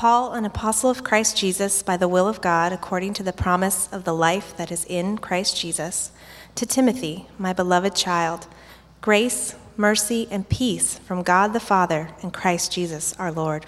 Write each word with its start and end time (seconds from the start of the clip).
Paul, 0.00 0.32
an 0.32 0.46
apostle 0.46 0.88
of 0.88 1.04
Christ 1.04 1.36
Jesus, 1.36 1.82
by 1.82 1.98
the 1.98 2.08
will 2.08 2.26
of 2.26 2.40
God, 2.40 2.72
according 2.72 3.12
to 3.12 3.22
the 3.22 3.34
promise 3.34 3.86
of 3.92 4.04
the 4.04 4.14
life 4.14 4.56
that 4.56 4.72
is 4.72 4.86
in 4.86 5.18
Christ 5.18 5.60
Jesus, 5.60 6.10
to 6.54 6.64
Timothy, 6.64 7.26
my 7.38 7.52
beloved 7.52 7.94
child, 7.94 8.46
grace, 9.02 9.54
mercy, 9.76 10.26
and 10.30 10.48
peace 10.48 10.98
from 11.00 11.22
God 11.22 11.52
the 11.52 11.60
Father 11.60 12.12
and 12.22 12.32
Christ 12.32 12.72
Jesus 12.72 13.14
our 13.18 13.30
Lord. 13.30 13.66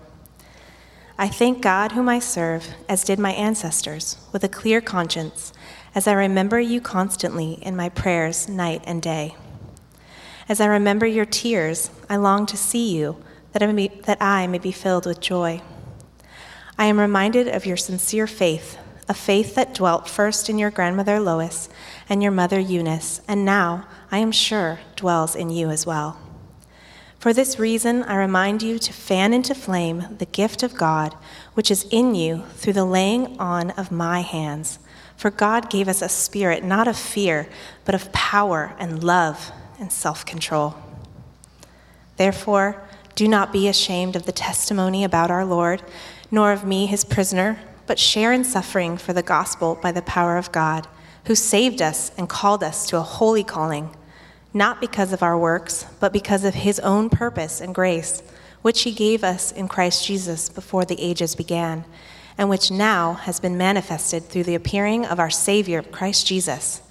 I 1.19 1.29
thank 1.29 1.61
God, 1.61 1.93
whom 1.93 2.09
I 2.09 2.19
serve, 2.19 2.67
as 2.89 3.05
did 3.05 3.19
my 3.19 3.33
ancestors, 3.33 4.17
with 4.33 4.43
a 4.43 4.49
clear 4.49 4.81
conscience, 4.81 5.53
as 5.95 6.07
I 6.07 6.15
remember 6.15 6.59
you 6.59 6.81
constantly 6.81 7.59
in 7.61 7.77
my 7.77 7.91
prayers 7.91 8.49
night 8.49 8.83
and 8.87 9.03
day. 9.03 9.37
As 10.49 10.63
I 10.63 10.67
remember 10.67 11.05
your 11.05 11.27
tears, 11.27 11.91
I 12.09 12.17
long 12.17 12.47
to 12.47 12.57
see 12.57 12.97
you, 12.97 13.23
that 13.53 13.63
I 13.63 13.71
may, 13.71 13.89
that 14.05 14.23
I 14.23 14.47
may 14.47 14.57
be 14.57 14.73
filled 14.73 15.05
with 15.05 15.21
joy. 15.21 15.61
I 16.83 16.87
am 16.87 16.99
reminded 16.99 17.47
of 17.47 17.65
your 17.65 17.77
sincere 17.77 18.27
faith, 18.27 18.77
a 19.09 19.15
faith 19.15 19.55
that 19.55 19.73
dwelt 19.73 20.09
first 20.09 20.51
in 20.51 20.59
your 20.59 20.73
grandmother 20.73 21.21
Lois 21.21 21.69
and 22.09 22.21
your 22.21 22.33
mother 22.33 22.59
Eunice, 22.59 23.21
and 23.29 23.45
now, 23.45 23.87
I 24.11 24.19
am 24.19 24.33
sure, 24.33 24.81
dwells 24.97 25.37
in 25.37 25.49
you 25.49 25.71
as 25.71 25.87
well. 25.87 26.19
For 27.21 27.33
this 27.33 27.57
reason, 27.57 28.03
I 28.03 28.17
remind 28.17 28.65
you 28.65 28.81
to 28.81 28.93
fan 28.93 29.33
into 29.33 29.55
flame 29.55 30.17
the 30.19 30.27
gift 30.27 30.65
of 30.65 30.75
God, 30.75 31.15
which 31.55 31.71
is 31.71 31.87
in 31.93 32.17
you 32.17 32.43
through 32.57 32.73
the 32.73 32.85
laying 32.85 33.39
on 33.39 33.71
of 33.71 33.93
my 33.93 34.23
hands. 34.23 34.81
For 35.17 35.31
God 35.31 35.71
gave 35.71 35.87
us 35.87 36.03
a 36.03 36.09
spirit 36.09 36.65
not 36.65 36.89
of 36.89 36.97
fear, 36.97 37.49
but 37.85 37.95
of 37.95 38.11
power 38.11 38.75
and 38.81 39.05
love 39.05 39.53
and 39.79 39.93
self 39.93 40.27
control. 40.27 40.75
Therefore, 42.17 42.83
do 43.15 43.29
not 43.29 43.53
be 43.53 43.69
ashamed 43.69 44.17
of 44.17 44.27
the 44.27 44.33
testimony 44.33 45.05
about 45.05 45.31
our 45.31 45.45
Lord, 45.45 45.81
nor 46.33 46.51
of 46.51 46.65
me, 46.65 46.87
his 46.87 47.05
prisoner, 47.05 47.61
but 47.87 48.01
share 48.01 48.33
in 48.33 48.43
suffering 48.43 48.97
for 48.97 49.13
the 49.13 49.23
gospel 49.23 49.79
by 49.81 49.93
the 49.93 50.03
power 50.03 50.37
of 50.37 50.51
God, 50.51 50.89
who 51.27 51.37
saved 51.37 51.81
us 51.81 52.11
and 52.19 52.29
called 52.29 52.65
us 52.65 52.89
to 52.89 52.97
a 52.97 53.03
holy 53.03 53.45
calling 53.45 53.95
not 54.55 54.81
because 54.81 55.13
of 55.13 55.23
our 55.23 55.39
works, 55.39 55.87
but 55.99 56.13
because 56.13 56.45
of 56.45 56.55
his 56.55 56.79
own 56.81 57.09
purpose 57.09 57.61
and 57.61 57.75
grace, 57.75 58.23
which 58.61 58.83
he 58.83 58.93
gave 58.93 59.25
us 59.25 59.51
in 59.51 59.67
Christ 59.67 60.07
Jesus 60.07 60.49
before 60.49 60.85
the 60.85 61.01
ages 61.01 61.35
began, 61.35 61.85
and 62.37 62.49
which 62.49 62.71
now 62.71 63.15
has 63.15 63.41
been 63.41 63.57
manifested 63.57 64.25
through 64.25 64.45
the 64.45 64.55
appearing 64.55 65.07
of 65.07 65.19
our 65.19 65.31
Savior, 65.31 65.83
Christ 65.83 66.27
Jesus, 66.27 66.83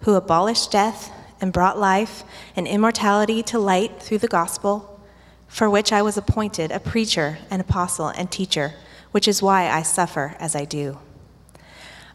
who 0.00 0.14
abolished 0.14 0.72
death 0.72 1.12
and 1.40 1.52
brought 1.52 1.78
life 1.78 2.24
and 2.56 2.66
immortality 2.66 3.42
to 3.44 3.58
light 3.58 4.02
through 4.02 4.18
the 4.18 4.28
gospel, 4.28 5.00
for 5.46 5.70
which 5.70 5.92
I 5.92 6.02
was 6.02 6.16
appointed 6.16 6.72
a 6.72 6.80
preacher, 6.80 7.38
an 7.50 7.60
apostle, 7.60 8.08
and 8.08 8.30
teacher, 8.30 8.74
which 9.14 9.28
is 9.28 9.40
why 9.40 9.70
I 9.70 9.82
suffer 9.82 10.34
as 10.40 10.56
I 10.56 10.64
do. 10.64 10.98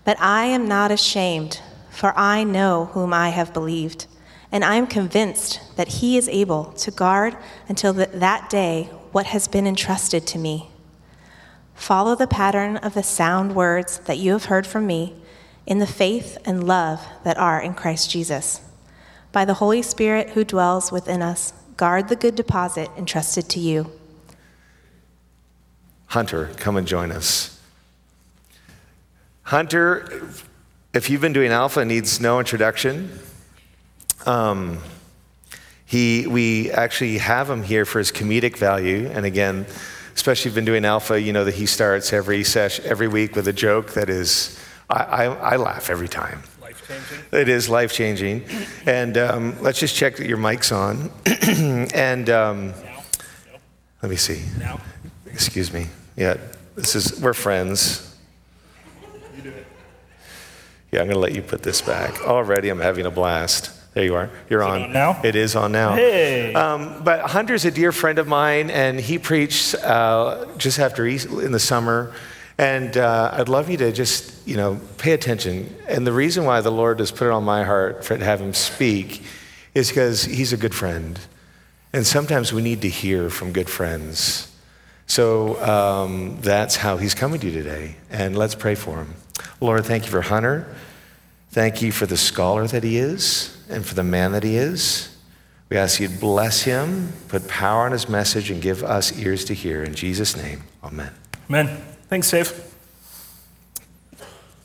But 0.03 0.19
I 0.19 0.45
am 0.45 0.67
not 0.67 0.92
ashamed, 0.92 1.61
for 1.89 2.14
I 2.17 2.44
know 2.44 2.89
whom 2.92 3.14
I 3.14 3.30
have 3.30 3.53
believed 3.53 4.05
and 4.52 4.64
I 4.64 4.75
am 4.75 4.88
convinced 4.88 5.61
that 5.77 5.88
He 5.88 6.17
is 6.17 6.27
able 6.27 6.66
to 6.73 6.92
guard 6.92 7.38
until 7.67 7.94
that 7.94 8.50
day 8.50 8.89
what 9.11 9.27
has 9.27 9.47
been 9.47 9.67
entrusted 9.67 10.25
to 10.27 10.39
me. 10.39 10.70
Follow 11.75 12.16
the 12.16 12.27
pattern 12.27 12.77
of 12.77 12.94
the 12.94 13.03
sound 13.03 13.55
words 13.55 14.00
that 14.00 14.17
you 14.17 14.33
have 14.33 14.45
heard 14.45 14.67
from 14.67 14.88
me 14.88 15.16
in 15.66 15.80
the 15.80 15.88
faith 15.88 16.38
and 16.45 16.67
love 16.67 17.05
that 17.23 17.38
are 17.38 17.61
in 17.61 17.73
Christ 17.73 18.09
Jesus. 18.09 18.61
By 19.31 19.45
the 19.45 19.55
Holy 19.55 19.81
Spirit 19.81 20.31
who 20.31 20.44
dwells 20.44 20.92
within 20.92 21.22
us, 21.22 21.53
guard 21.77 22.09
the 22.09 22.16
good 22.16 22.36
deposit 22.36 22.89
entrusted 22.97 23.47
to 23.50 23.59
you. 23.59 23.98
Hunter, 26.09 26.49
come 26.57 26.75
and 26.75 26.88
join 26.88 27.11
us. 27.11 27.59
Hunter, 29.43 30.27
if 30.93 31.09
you've 31.09 31.21
been 31.21 31.33
doing 31.33 31.52
Alpha, 31.52 31.85
needs 31.85 32.19
no 32.19 32.39
introduction. 32.39 33.11
Um, 34.25 34.80
he, 35.86 36.25
we 36.27 36.71
actually 36.71 37.20
have 37.20 37.49
him 37.49 37.61
here 37.61 37.86
for 37.86 37.99
his 37.99 38.11
comedic 38.11 38.58
value. 38.58 39.08
And 39.11 39.23
again, 39.25 39.67
especially 40.15 40.42
if 40.42 40.45
you've 40.45 40.55
been 40.55 40.65
doing 40.65 40.83
Alpha, 40.83 41.21
you 41.21 41.31
know 41.31 41.45
that 41.45 41.55
he 41.55 41.67
starts 41.67 42.11
every, 42.11 42.43
sesh, 42.43 42.80
every 42.81 43.08
week 43.08 43.36
with 43.36 43.47
a 43.47 43.53
joke 43.53 43.93
that 43.93 44.09
is, 44.09 44.59
I, 44.89 45.03
I, 45.03 45.23
I 45.26 45.55
laugh 45.58 45.91
every 45.91 46.08
time. 46.08 46.41
Life 46.59 46.87
changing. 46.87 47.39
It 47.39 47.49
is 47.49 47.70
life 47.70 47.93
changing. 47.93 48.45
And 48.87 49.15
um, 49.15 49.61
let's 49.61 49.80
just 49.80 49.95
check 49.95 50.17
that 50.17 50.27
your 50.27 50.37
mic's 50.37 50.71
on. 50.71 51.11
and 51.93 52.30
um, 52.31 52.73
let 54.02 54.09
me 54.09 54.15
see. 54.15 54.43
Now? 54.58 54.80
Excuse 55.27 55.71
me. 55.71 55.87
Yeah, 56.19 56.35
this 56.75 56.95
is, 56.95 57.17
we're 57.21 57.33
friends. 57.33 58.13
You 59.37 59.41
do. 59.41 59.53
Yeah, 60.91 60.99
I'm 60.99 61.05
going 61.05 61.15
to 61.15 61.19
let 61.19 61.33
you 61.33 61.41
put 61.41 61.63
this 61.63 61.81
back. 61.81 62.19
Already, 62.27 62.67
I'm 62.67 62.81
having 62.81 63.05
a 63.05 63.09
blast. 63.09 63.71
There 63.93 64.03
you 64.03 64.15
are. 64.15 64.29
You're 64.49 64.61
on. 64.61 64.81
on 64.81 64.91
now? 64.91 65.21
It 65.23 65.37
is 65.37 65.55
on 65.55 65.71
now. 65.71 65.95
Hey. 65.95 66.53
Um, 66.53 67.05
but 67.05 67.21
Hunter's 67.21 67.63
a 67.63 67.71
dear 67.71 67.93
friend 67.93 68.19
of 68.19 68.27
mine, 68.27 68.69
and 68.69 68.99
he 68.99 69.17
preached 69.17 69.75
uh, 69.75 70.45
just 70.58 70.77
after 70.77 71.05
East, 71.05 71.27
in 71.27 71.53
the 71.53 71.59
summer. 71.59 72.13
And 72.58 72.97
uh, 72.97 73.29
I'd 73.31 73.47
love 73.47 73.69
you 73.69 73.77
to 73.77 73.93
just, 73.93 74.45
you 74.45 74.58
know, 74.58 74.77
pay 74.97 75.13
attention. 75.13 75.73
And 75.87 76.05
the 76.05 76.11
reason 76.11 76.43
why 76.43 76.59
the 76.59 76.69
Lord 76.69 76.99
has 76.99 77.11
put 77.11 77.27
it 77.27 77.31
on 77.31 77.45
my 77.45 77.63
heart 77.63 78.03
for, 78.03 78.17
to 78.17 78.25
have 78.25 78.41
him 78.41 78.53
speak 78.53 79.23
is 79.73 79.87
because 79.87 80.25
he's 80.25 80.52
a 80.52 80.58
good 80.58 80.75
friend. 80.75 81.17
And 81.93 82.05
sometimes 82.05 82.52
we 82.52 82.61
need 82.61 82.81
to 82.81 82.89
hear 82.89 83.29
from 83.29 83.53
good 83.53 83.69
friends. 83.69 84.48
So 85.09 85.59
um, 85.64 86.37
that's 86.39 86.75
how 86.75 86.97
he's 86.97 87.15
coming 87.15 87.39
to 87.39 87.47
you 87.47 87.64
today. 87.64 87.95
And 88.11 88.37
let's 88.37 88.53
pray 88.53 88.75
for 88.75 88.97
him. 88.97 89.15
Lord, 89.59 89.83
thank 89.83 90.05
you 90.05 90.11
for 90.11 90.21
Hunter. 90.21 90.71
Thank 91.49 91.81
you 91.81 91.92
for 91.92 92.05
the 92.05 92.15
scholar 92.15 92.67
that 92.67 92.83
he 92.83 92.99
is 92.99 93.58
and 93.71 93.83
for 93.83 93.95
the 93.95 94.03
man 94.03 94.33
that 94.33 94.43
he 94.43 94.55
is. 94.55 95.17
We 95.70 95.77
ask 95.77 95.99
you 95.99 96.08
to 96.08 96.14
bless 96.14 96.61
him, 96.61 97.11
put 97.27 97.47
power 97.47 97.86
on 97.86 97.92
his 97.92 98.08
message, 98.08 98.52
and 98.52 98.61
give 98.61 98.83
us 98.83 99.17
ears 99.17 99.45
to 99.45 99.55
hear. 99.55 99.83
In 99.83 99.95
Jesus' 99.95 100.37
name, 100.37 100.61
amen. 100.83 101.11
Amen. 101.49 101.67
Thanks, 102.08 102.30
Dave. 102.30 102.76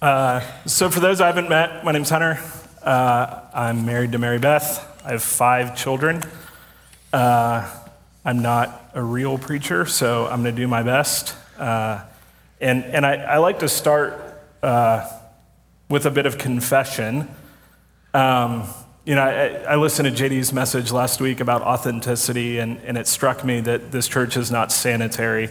Uh, 0.03 0.41
so, 0.67 0.91
for 0.91 1.01
those 1.01 1.23
I 1.23 1.27
haven't 1.27 1.49
met, 1.49 1.85
my 1.87 1.93
name's 1.93 2.11
Hunter. 2.11 2.39
Uh, 2.83 3.41
I'm 3.55 3.87
married 3.87 4.13
to 4.13 4.19
Mary 4.19 4.39
Beth. 4.39 5.03
I 5.07 5.13
have 5.13 5.23
five 5.23 5.75
children. 5.75 6.23
Uh, 7.15 7.84
I'm 8.27 8.41
not 8.41 8.91
a 8.95 9.03
real 9.03 9.37
preacher, 9.37 9.85
so 9.85 10.27
I'm 10.27 10.43
going 10.43 10.55
to 10.55 10.63
do 10.63 10.67
my 10.67 10.83
best. 10.83 11.37
Uh, 11.59 12.03
and 12.59 12.83
and 12.85 13.05
I, 13.05 13.17
I, 13.17 13.37
like 13.37 13.59
to 13.59 13.69
start 13.69 14.41
uh, 14.63 15.07
with 15.91 16.07
a 16.07 16.11
bit 16.11 16.25
of 16.25 16.39
confession. 16.39 17.29
Um, 18.15 18.65
you 19.05 19.15
know, 19.15 19.23
I, 19.23 19.75
I, 19.75 19.77
listened 19.77 20.17
to 20.17 20.25
JD's 20.25 20.55
message 20.55 20.91
last 20.91 21.21
week 21.21 21.41
about 21.41 21.61
authenticity, 21.61 22.61
and, 22.61 22.79
and 22.79 22.97
it 22.97 23.07
struck 23.07 23.45
me 23.45 23.61
that 23.61 23.93
this 23.93 24.09
church 24.09 24.39
is 24.39 24.51
not 24.51 24.73
sanitary, 24.73 25.51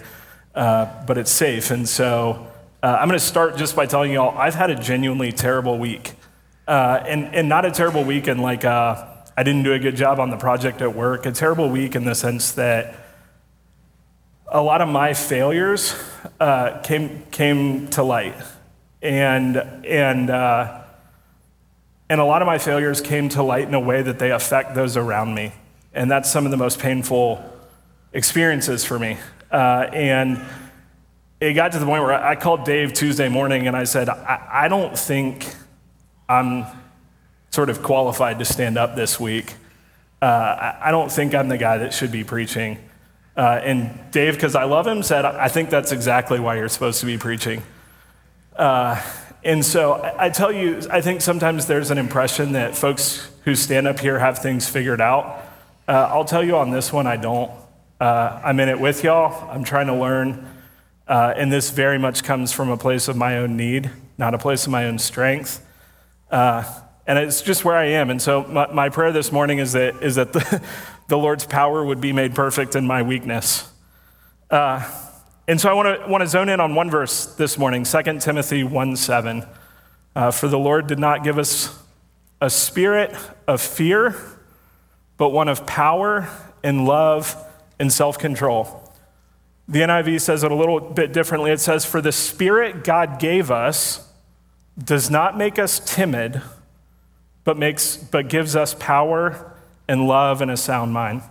uh, 0.55 1.05
but 1.05 1.19
it's 1.19 1.31
safe. 1.31 1.69
And 1.69 1.87
so 1.87 2.47
uh, 2.81 2.97
I'm 2.99 3.07
going 3.07 3.19
to 3.19 3.23
start 3.23 3.55
just 3.55 3.75
by 3.75 3.85
telling 3.85 4.11
you 4.11 4.19
all 4.19 4.35
I've 4.35 4.55
had 4.55 4.71
a 4.71 4.75
genuinely 4.75 5.31
terrible 5.31 5.77
week. 5.77 6.13
Uh, 6.67 7.03
and, 7.05 7.35
and 7.35 7.47
not 7.47 7.65
a 7.65 7.71
terrible 7.71 8.03
week 8.03 8.27
in 8.27 8.39
like, 8.39 8.65
uh, 8.65 9.12
I 9.35 9.41
didn't 9.41 9.63
do 9.63 9.73
a 9.73 9.79
good 9.79 9.95
job 9.95 10.19
on 10.19 10.29
the 10.29 10.37
project 10.37 10.81
at 10.81 10.95
work, 10.95 11.25
a 11.25 11.31
terrible 11.31 11.69
week 11.69 11.95
in 11.95 12.05
the 12.05 12.13
sense 12.13 12.51
that 12.51 12.95
a 14.47 14.61
lot 14.61 14.81
of 14.81 14.87
my 14.87 15.15
failures 15.15 15.95
uh, 16.39 16.79
came, 16.81 17.23
came 17.31 17.87
to 17.89 18.03
light. 18.03 18.35
And, 19.01 19.57
and, 19.57 20.29
uh, 20.29 20.83
and 22.09 22.21
a 22.21 22.25
lot 22.25 22.43
of 22.43 22.45
my 22.45 22.59
failures 22.59 23.01
came 23.01 23.27
to 23.29 23.41
light 23.41 23.67
in 23.67 23.73
a 23.73 23.79
way 23.79 24.03
that 24.03 24.19
they 24.19 24.29
affect 24.29 24.75
those 24.75 24.95
around 24.97 25.33
me. 25.33 25.53
And 25.95 26.11
that's 26.11 26.31
some 26.31 26.45
of 26.45 26.51
the 26.51 26.57
most 26.57 26.77
painful 26.77 27.43
experiences 28.13 28.85
for 28.85 28.99
me. 28.99 29.17
Uh, 29.51 29.87
and 29.91 30.45
it 31.39 31.53
got 31.53 31.71
to 31.71 31.79
the 31.79 31.85
point 31.85 32.03
where 32.03 32.13
I 32.13 32.35
called 32.35 32.65
Dave 32.65 32.93
Tuesday 32.93 33.29
morning 33.29 33.67
and 33.67 33.75
I 33.75 33.85
said, 33.85 34.09
I, 34.09 34.47
I 34.51 34.67
don't 34.67 34.97
think 34.97 35.55
I'm 36.29 36.67
sort 37.53 37.69
of 37.69 37.83
qualified 37.83 38.39
to 38.39 38.45
stand 38.45 38.79
up 38.79 38.95
this 38.95 39.19
week. 39.19 39.53
Uh, 40.19 40.73
I, 40.81 40.89
don't 40.89 41.11
think 41.11 41.35
I'm 41.35 41.49
the 41.49 41.57
guy 41.57 41.77
that 41.77 41.93
should 41.93 42.11
be 42.11 42.23
preaching. 42.23 42.79
Uh, 43.37 43.61
and 43.63 43.99
Dave, 44.09 44.33
because 44.33 44.55
I 44.55 44.63
love 44.63 44.87
him, 44.87 45.03
said, 45.03 45.23
I 45.23 45.49
think 45.49 45.69
that's 45.69 45.91
exactly 45.91 46.39
why 46.39 46.55
you're 46.55 46.67
supposed 46.67 46.99
to 47.01 47.05
be 47.05 47.19
preaching. 47.19 47.61
Uh, 48.55 48.99
and 49.43 49.63
so 49.63 50.01
I 50.17 50.29
tell 50.29 50.51
you, 50.51 50.81
I 50.89 51.01
think 51.01 51.21
sometimes 51.21 51.67
there's 51.67 51.91
an 51.91 51.99
impression 51.99 52.53
that 52.53 52.75
folks 52.75 53.29
who 53.43 53.53
stand 53.53 53.87
up 53.87 53.99
here 53.99 54.17
have 54.17 54.39
things 54.39 54.67
figured 54.67 54.99
out. 54.99 55.45
Uh, 55.87 56.09
I'll 56.09 56.25
tell 56.25 56.43
you 56.43 56.55
on 56.55 56.71
this 56.71 56.91
one, 56.91 57.05
I 57.05 57.17
don't. 57.17 57.51
Uh, 58.01 58.41
I'm 58.43 58.59
in 58.59 58.67
it 58.67 58.79
with 58.79 59.03
y'all. 59.03 59.47
I'm 59.51 59.63
trying 59.63 59.87
to 59.87 59.95
learn. 59.95 60.49
Uh, 61.07 61.35
and 61.37 61.51
this 61.51 61.69
very 61.69 61.99
much 61.99 62.23
comes 62.23 62.51
from 62.51 62.71
a 62.71 62.77
place 62.77 63.07
of 63.07 63.15
my 63.15 63.37
own 63.37 63.55
need, 63.55 63.91
not 64.17 64.33
a 64.33 64.39
place 64.39 64.65
of 64.65 64.71
my 64.71 64.87
own 64.87 64.97
strength. 64.97 65.63
Uh, 66.31 66.63
and 67.05 67.19
it's 67.19 67.41
just 67.41 67.65
where 67.65 67.75
I 67.75 67.85
am. 67.85 68.09
And 68.09 68.21
so 68.21 68.43
my, 68.43 68.71
my 68.71 68.89
prayer 68.89 69.11
this 69.11 69.31
morning 69.31 69.59
is 69.59 69.73
that, 69.73 70.01
is 70.01 70.15
that 70.15 70.33
the, 70.33 70.63
the 71.07 71.17
Lord's 71.17 71.45
power 71.45 71.83
would 71.83 71.99
be 71.99 72.13
made 72.13 72.33
perfect 72.33 72.75
in 72.75 72.87
my 72.87 73.01
weakness. 73.01 73.69
Uh, 74.49 74.89
and 75.47 75.59
so 75.59 75.69
I 75.69 75.73
want 75.73 76.01
to, 76.01 76.09
want 76.09 76.21
to 76.21 76.27
zone 76.27 76.47
in 76.47 76.59
on 76.59 76.75
one 76.75 76.89
verse 76.89 77.25
this 77.25 77.57
morning 77.57 77.83
2 77.83 78.19
Timothy 78.19 78.63
1 78.63 78.95
7. 78.95 79.45
Uh, 80.15 80.31
For 80.31 80.47
the 80.47 80.59
Lord 80.59 80.87
did 80.87 80.99
not 80.99 81.23
give 81.23 81.37
us 81.37 81.77
a 82.39 82.49
spirit 82.49 83.15
of 83.47 83.61
fear, 83.61 84.15
but 85.17 85.29
one 85.29 85.47
of 85.47 85.65
power 85.65 86.29
and 86.63 86.85
love 86.85 87.35
and 87.79 87.91
self 87.91 88.17
control. 88.17 88.79
The 89.67 89.79
NIV 89.79 90.21
says 90.21 90.43
it 90.43 90.51
a 90.51 90.55
little 90.55 90.79
bit 90.79 91.13
differently. 91.13 91.51
It 91.51 91.59
says, 91.59 91.85
For 91.85 92.01
the 92.01 92.11
spirit 92.11 92.83
God 92.83 93.19
gave 93.19 93.49
us 93.51 94.09
does 94.81 95.09
not 95.09 95.37
make 95.37 95.59
us 95.59 95.79
timid, 95.79 96.41
but, 97.43 97.57
makes, 97.57 97.97
but 97.97 98.29
gives 98.29 98.55
us 98.55 98.73
power 98.73 99.53
and 99.87 100.07
love 100.07 100.41
and 100.41 100.49
a 100.49 100.57
sound 100.57 100.93
mind. 100.93 101.21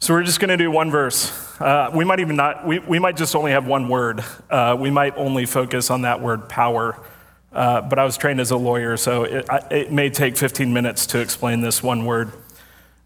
So 0.00 0.12
we're 0.12 0.22
just 0.22 0.38
going 0.38 0.50
to 0.50 0.58
do 0.58 0.70
one 0.70 0.90
verse. 0.90 1.32
Uh, 1.58 1.90
we 1.94 2.04
might 2.04 2.20
even 2.20 2.36
not, 2.36 2.66
we, 2.66 2.78
we 2.78 2.98
might 2.98 3.16
just 3.16 3.34
only 3.34 3.52
have 3.52 3.66
one 3.66 3.88
word. 3.88 4.22
Uh, 4.50 4.76
we 4.78 4.90
might 4.90 5.16
only 5.16 5.46
focus 5.46 5.90
on 5.90 6.02
that 6.02 6.20
word 6.20 6.46
power. 6.48 7.00
Uh, 7.50 7.80
but 7.80 7.98
I 7.98 8.04
was 8.04 8.18
trained 8.18 8.40
as 8.40 8.50
a 8.50 8.56
lawyer, 8.56 8.96
so 8.96 9.22
it, 9.22 9.46
it, 9.70 9.92
may 9.92 10.10
take 10.10 10.36
15 10.36 10.72
minutes 10.72 11.06
to 11.06 11.20
explain 11.20 11.60
this 11.60 11.82
one 11.82 12.04
word. 12.04 12.32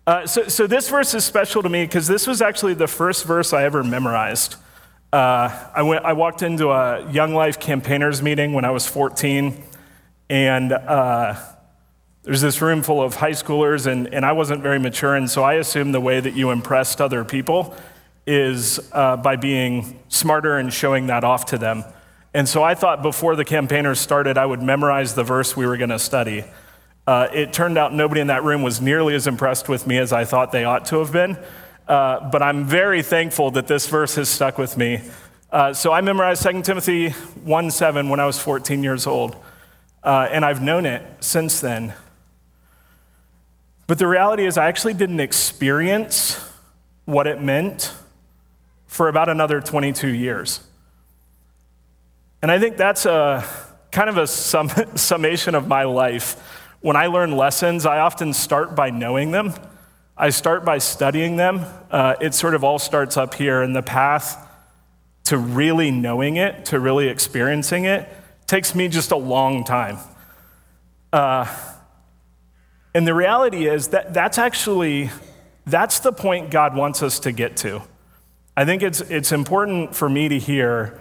Uh, 0.06 0.26
so, 0.26 0.48
so 0.48 0.66
this 0.66 0.88
verse 0.88 1.12
is 1.12 1.22
special 1.22 1.62
to 1.62 1.68
me 1.68 1.84
because 1.84 2.08
this 2.08 2.26
was 2.26 2.40
actually 2.40 2.72
the 2.72 2.86
first 2.88 3.26
verse 3.26 3.52
I 3.52 3.64
ever 3.64 3.84
memorized. 3.84 4.56
Uh, 5.10 5.48
I, 5.74 5.82
went, 5.82 6.04
I 6.04 6.12
walked 6.12 6.42
into 6.42 6.68
a 6.68 7.10
Young 7.10 7.34
Life 7.34 7.58
campaigners 7.58 8.20
meeting 8.20 8.52
when 8.52 8.66
I 8.66 8.70
was 8.70 8.86
14, 8.86 9.64
and 10.28 10.70
uh, 10.70 11.34
there's 12.24 12.42
this 12.42 12.60
room 12.60 12.82
full 12.82 13.00
of 13.00 13.14
high 13.14 13.30
schoolers, 13.30 13.86
and, 13.86 14.12
and 14.12 14.26
I 14.26 14.32
wasn't 14.32 14.62
very 14.62 14.78
mature, 14.78 15.14
and 15.14 15.30
so 15.30 15.42
I 15.42 15.54
assumed 15.54 15.94
the 15.94 16.00
way 16.00 16.20
that 16.20 16.34
you 16.34 16.50
impressed 16.50 17.00
other 17.00 17.24
people 17.24 17.74
is 18.26 18.90
uh, 18.92 19.16
by 19.16 19.36
being 19.36 19.98
smarter 20.08 20.58
and 20.58 20.70
showing 20.70 21.06
that 21.06 21.24
off 21.24 21.46
to 21.46 21.58
them. 21.58 21.84
And 22.34 22.46
so 22.46 22.62
I 22.62 22.74
thought 22.74 23.00
before 23.00 23.34
the 23.34 23.46
campaigners 23.46 23.98
started, 23.98 24.36
I 24.36 24.44
would 24.44 24.60
memorize 24.60 25.14
the 25.14 25.24
verse 25.24 25.56
we 25.56 25.66
were 25.66 25.78
going 25.78 25.88
to 25.88 25.98
study. 25.98 26.44
Uh, 27.06 27.28
it 27.32 27.54
turned 27.54 27.78
out 27.78 27.94
nobody 27.94 28.20
in 28.20 28.26
that 28.26 28.44
room 28.44 28.62
was 28.62 28.82
nearly 28.82 29.14
as 29.14 29.26
impressed 29.26 29.70
with 29.70 29.86
me 29.86 29.96
as 29.96 30.12
I 30.12 30.26
thought 30.26 30.52
they 30.52 30.64
ought 30.64 30.84
to 30.86 30.98
have 30.98 31.10
been. 31.10 31.38
Uh, 31.88 32.28
but 32.28 32.42
I'm 32.42 32.66
very 32.66 33.00
thankful 33.00 33.50
that 33.52 33.66
this 33.66 33.86
verse 33.86 34.16
has 34.16 34.28
stuck 34.28 34.58
with 34.58 34.76
me. 34.76 35.00
Uh, 35.50 35.72
so 35.72 35.90
I 35.90 36.02
memorized 36.02 36.42
2 36.42 36.60
Timothy 36.60 37.10
1 37.10 37.70
7 37.70 38.10
when 38.10 38.20
I 38.20 38.26
was 38.26 38.38
14 38.38 38.82
years 38.82 39.06
old, 39.06 39.34
uh, 40.04 40.28
and 40.30 40.44
I've 40.44 40.60
known 40.60 40.84
it 40.84 41.02
since 41.20 41.60
then. 41.60 41.94
But 43.86 43.98
the 43.98 44.06
reality 44.06 44.44
is, 44.44 44.58
I 44.58 44.68
actually 44.68 44.92
didn't 44.92 45.20
experience 45.20 46.38
what 47.06 47.26
it 47.26 47.40
meant 47.40 47.94
for 48.86 49.08
about 49.08 49.30
another 49.30 49.62
22 49.62 50.08
years. 50.08 50.60
And 52.42 52.50
I 52.52 52.58
think 52.58 52.76
that's 52.76 53.06
a 53.06 53.48
kind 53.90 54.10
of 54.10 54.18
a 54.18 54.26
sum, 54.26 54.68
summation 54.94 55.54
of 55.54 55.66
my 55.66 55.84
life. 55.84 56.36
When 56.82 56.96
I 56.96 57.06
learn 57.06 57.32
lessons, 57.32 57.86
I 57.86 58.00
often 58.00 58.34
start 58.34 58.76
by 58.76 58.90
knowing 58.90 59.30
them. 59.30 59.54
I 60.18 60.30
start 60.30 60.64
by 60.64 60.78
studying 60.78 61.36
them. 61.36 61.64
Uh, 61.90 62.14
it 62.20 62.34
sort 62.34 62.54
of 62.54 62.64
all 62.64 62.78
starts 62.78 63.16
up 63.16 63.34
here, 63.34 63.62
and 63.62 63.74
the 63.74 63.82
path 63.82 64.46
to 65.24 65.38
really 65.38 65.90
knowing 65.90 66.36
it, 66.36 66.64
to 66.66 66.80
really 66.80 67.08
experiencing 67.08 67.84
it, 67.84 68.08
takes 68.46 68.74
me 68.74 68.88
just 68.88 69.12
a 69.12 69.16
long 69.16 69.62
time. 69.62 69.98
Uh, 71.12 71.46
and 72.94 73.06
the 73.06 73.14
reality 73.14 73.68
is 73.68 73.88
that 73.88 74.12
that's 74.12 74.38
actually 74.38 75.10
that's 75.66 76.00
the 76.00 76.12
point 76.12 76.50
God 76.50 76.74
wants 76.74 77.02
us 77.02 77.20
to 77.20 77.32
get 77.32 77.56
to. 77.58 77.82
I 78.56 78.64
think 78.64 78.82
it's, 78.82 79.02
it's 79.02 79.32
important 79.32 79.94
for 79.94 80.08
me 80.08 80.28
to 80.28 80.38
hear 80.38 80.98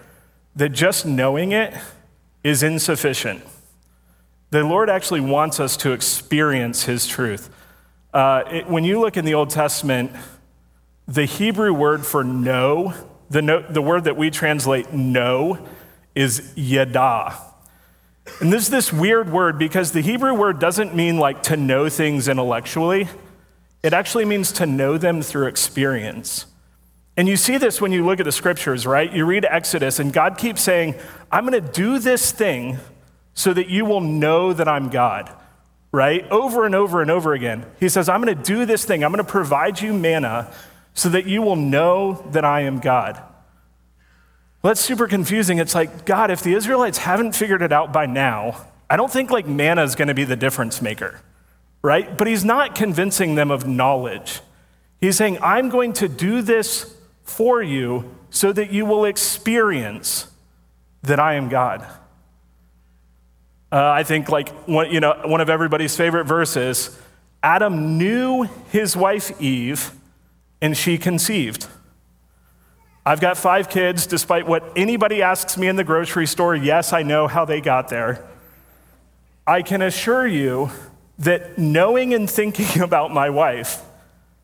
that 0.57 0.69
just 0.69 1.05
knowing 1.05 1.53
it 1.53 1.73
is 2.43 2.63
insufficient. 2.63 3.43
The 4.49 4.63
Lord 4.63 4.89
actually 4.89 5.21
wants 5.21 5.59
us 5.59 5.77
to 5.77 5.93
experience 5.93 6.83
His 6.83 7.07
truth. 7.07 7.49
Uh, 8.13 8.43
it, 8.49 8.67
when 8.67 8.83
you 8.83 8.99
look 8.99 9.17
in 9.17 9.25
the 9.25 9.33
Old 9.33 9.49
Testament, 9.49 10.11
the 11.07 11.25
Hebrew 11.25 11.73
word 11.73 12.05
for 12.05 12.23
know, 12.23 12.93
the, 13.29 13.41
no, 13.41 13.61
the 13.61 13.81
word 13.81 14.05
that 14.05 14.15
we 14.17 14.29
translate 14.29 14.93
know, 14.93 15.65
is 16.15 16.53
yada. 16.55 17.37
And 18.41 18.51
this 18.51 18.63
is 18.63 18.69
this 18.69 18.93
weird 18.93 19.31
word 19.31 19.57
because 19.57 19.91
the 19.91 20.01
Hebrew 20.01 20.33
word 20.33 20.59
doesn't 20.59 20.95
mean 20.95 21.17
like 21.17 21.43
to 21.43 21.57
know 21.57 21.89
things 21.89 22.27
intellectually, 22.27 23.07
it 23.83 23.93
actually 23.93 24.25
means 24.25 24.51
to 24.53 24.65
know 24.65 24.97
them 24.97 25.21
through 25.21 25.47
experience. 25.47 26.45
And 27.15 27.27
you 27.27 27.35
see 27.35 27.57
this 27.57 27.81
when 27.81 27.91
you 27.91 28.05
look 28.05 28.19
at 28.19 28.25
the 28.25 28.31
scriptures, 28.31 28.85
right? 28.85 29.11
You 29.11 29.25
read 29.25 29.45
Exodus, 29.45 29.99
and 29.99 30.13
God 30.13 30.37
keeps 30.37 30.61
saying, 30.61 30.95
I'm 31.31 31.47
going 31.47 31.61
to 31.61 31.71
do 31.71 31.99
this 31.99 32.31
thing 32.31 32.77
so 33.33 33.53
that 33.53 33.69
you 33.69 33.85
will 33.85 34.01
know 34.01 34.53
that 34.53 34.67
I'm 34.67 34.89
God 34.89 35.31
right? 35.97 36.29
Over 36.29 36.67
and 36.67 36.75
over 36.75 37.01
and 37.01 37.09
over 37.09 37.33
again. 37.33 37.65
He 37.79 37.89
says, 37.89 38.07
I'm 38.07 38.21
going 38.21 38.37
to 38.37 38.43
do 38.43 38.67
this 38.67 38.85
thing. 38.85 39.03
I'm 39.03 39.11
going 39.11 39.25
to 39.25 39.31
provide 39.31 39.81
you 39.81 39.93
manna 39.93 40.53
so 40.93 41.09
that 41.09 41.25
you 41.25 41.41
will 41.41 41.55
know 41.55 42.23
that 42.33 42.45
I 42.45 42.61
am 42.61 42.77
God. 42.79 43.15
Well, 44.61 44.69
that's 44.69 44.79
super 44.79 45.07
confusing. 45.07 45.57
It's 45.57 45.73
like, 45.73 46.05
God, 46.05 46.29
if 46.29 46.43
the 46.43 46.53
Israelites 46.53 46.99
haven't 46.99 47.35
figured 47.35 47.63
it 47.63 47.71
out 47.71 47.91
by 47.91 48.05
now, 48.05 48.67
I 48.87 48.95
don't 48.95 49.11
think 49.11 49.31
like 49.31 49.47
manna 49.47 49.81
is 49.81 49.95
going 49.95 50.07
to 50.07 50.13
be 50.13 50.23
the 50.23 50.35
difference 50.35 50.83
maker, 50.83 51.19
right? 51.81 52.15
But 52.15 52.27
he's 52.27 52.45
not 52.45 52.75
convincing 52.75 53.33
them 53.33 53.49
of 53.49 53.65
knowledge. 53.65 54.41
He's 55.01 55.17
saying, 55.17 55.39
I'm 55.41 55.69
going 55.69 55.93
to 55.93 56.07
do 56.07 56.43
this 56.43 56.95
for 57.23 57.63
you 57.63 58.15
so 58.29 58.53
that 58.53 58.69
you 58.71 58.85
will 58.85 59.03
experience 59.03 60.27
that 61.01 61.19
I 61.19 61.33
am 61.33 61.49
God. 61.49 61.87
Uh, 63.71 63.89
I 63.89 64.03
think 64.03 64.29
like 64.29 64.49
one, 64.67 64.91
you 64.91 64.99
know, 64.99 65.19
one 65.25 65.41
of 65.41 65.49
everybody's 65.49 65.95
favorite 65.95 66.25
verses 66.25 66.97
Adam 67.43 67.97
knew 67.97 68.43
his 68.71 68.97
wife 68.97 69.39
Eve, 69.41 69.91
and 70.61 70.75
she 70.75 70.97
conceived. 70.97 71.67
I've 73.05 73.21
got 73.21 73.37
five 73.37 73.69
kids, 73.69 74.05
despite 74.05 74.47
what 74.47 74.69
anybody 74.75 75.21
asks 75.21 75.57
me 75.57 75.67
in 75.67 75.75
the 75.77 75.83
grocery 75.83 76.25
store. 76.25 76.55
Yes, 76.55 76.91
I 76.91 77.03
know 77.03 77.27
how 77.27 77.45
they 77.45 77.61
got 77.61 77.87
there. 77.89 78.25
I 79.45 79.61
can 79.61 79.81
assure 79.81 80.27
you 80.27 80.71
that 81.19 81.57
knowing 81.57 82.13
and 82.13 82.29
thinking 82.29 82.81
about 82.81 83.13
my 83.13 83.29
wife 83.29 83.81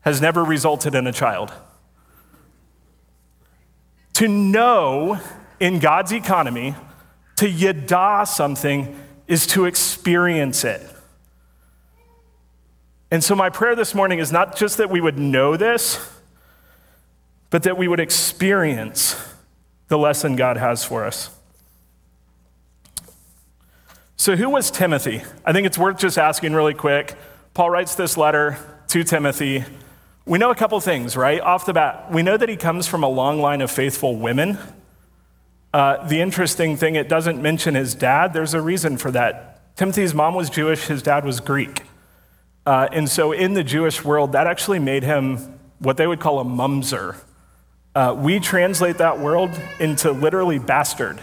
has 0.00 0.20
never 0.20 0.44
resulted 0.44 0.94
in 0.94 1.06
a 1.06 1.12
child. 1.12 1.52
To 4.14 4.28
know 4.28 5.20
in 5.60 5.78
God's 5.78 6.12
economy, 6.12 6.74
to 7.36 7.48
yada 7.48 8.24
something, 8.26 8.98
is 9.26 9.46
to 9.48 9.64
experience 9.64 10.64
it. 10.64 10.82
And 13.10 13.22
so, 13.22 13.34
my 13.34 13.50
prayer 13.50 13.76
this 13.76 13.94
morning 13.94 14.18
is 14.18 14.32
not 14.32 14.56
just 14.56 14.76
that 14.78 14.90
we 14.90 15.00
would 15.00 15.18
know 15.18 15.56
this, 15.56 16.04
but 17.50 17.62
that 17.62 17.78
we 17.78 17.86
would 17.86 18.00
experience 18.00 19.16
the 19.88 19.96
lesson 19.96 20.34
God 20.34 20.56
has 20.56 20.84
for 20.84 21.04
us. 21.04 21.30
So, 24.16 24.36
who 24.36 24.50
was 24.50 24.70
Timothy? 24.70 25.22
I 25.44 25.52
think 25.52 25.66
it's 25.66 25.78
worth 25.78 25.98
just 25.98 26.18
asking 26.18 26.54
really 26.54 26.74
quick. 26.74 27.14
Paul 27.52 27.70
writes 27.70 27.94
this 27.94 28.16
letter 28.16 28.58
to 28.88 29.04
Timothy. 29.04 29.64
We 30.26 30.38
know 30.38 30.50
a 30.50 30.54
couple 30.54 30.80
things, 30.80 31.16
right? 31.16 31.40
Off 31.40 31.66
the 31.66 31.72
bat, 31.72 32.10
we 32.10 32.22
know 32.22 32.36
that 32.36 32.48
he 32.48 32.56
comes 32.56 32.88
from 32.88 33.04
a 33.04 33.08
long 33.08 33.40
line 33.40 33.60
of 33.60 33.70
faithful 33.70 34.16
women. 34.16 34.58
Uh, 35.74 36.06
the 36.06 36.20
interesting 36.20 36.76
thing, 36.76 36.94
it 36.94 37.08
doesn't 37.08 37.42
mention 37.42 37.74
his 37.74 37.96
dad. 37.96 38.32
There's 38.32 38.54
a 38.54 38.60
reason 38.60 38.96
for 38.96 39.10
that. 39.10 39.74
Timothy's 39.74 40.14
mom 40.14 40.36
was 40.36 40.48
Jewish, 40.48 40.86
his 40.86 41.02
dad 41.02 41.24
was 41.24 41.40
Greek. 41.40 41.82
Uh, 42.64 42.86
and 42.92 43.08
so 43.08 43.32
in 43.32 43.54
the 43.54 43.64
Jewish 43.64 44.04
world, 44.04 44.30
that 44.32 44.46
actually 44.46 44.78
made 44.78 45.02
him 45.02 45.58
what 45.80 45.96
they 45.96 46.06
would 46.06 46.20
call 46.20 46.38
a 46.38 46.44
mumser. 46.44 47.16
Uh, 47.92 48.14
we 48.16 48.38
translate 48.38 48.98
that 48.98 49.18
word 49.18 49.50
into 49.80 50.12
literally 50.12 50.60
bastard, 50.60 51.20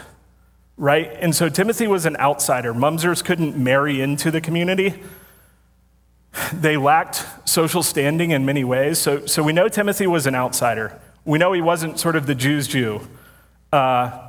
right? 0.75 1.09
And 1.21 1.33
so 1.33 1.47
Timothy 1.47 1.87
was 1.87 2.05
an 2.05 2.17
outsider. 2.17 2.73
Mumsers 2.73 3.23
couldn't 3.23 3.55
marry 3.55 4.01
into 4.01 4.31
the 4.31 4.41
community. 4.41 5.01
They 6.51 6.75
lacked 6.75 7.25
social 7.45 7.83
standing 7.83 8.31
in 8.31 8.45
many 8.45 8.65
ways. 8.65 8.99
So, 8.99 9.25
so 9.27 9.43
we 9.43 9.53
know 9.53 9.69
Timothy 9.69 10.07
was 10.07 10.27
an 10.27 10.35
outsider. 10.35 10.99
We 11.23 11.39
know 11.39 11.53
he 11.53 11.61
wasn't 11.61 12.01
sort 12.01 12.17
of 12.17 12.25
the 12.25 12.35
Jews' 12.35 12.67
Jew. 12.67 13.07
Uh, 13.71 14.27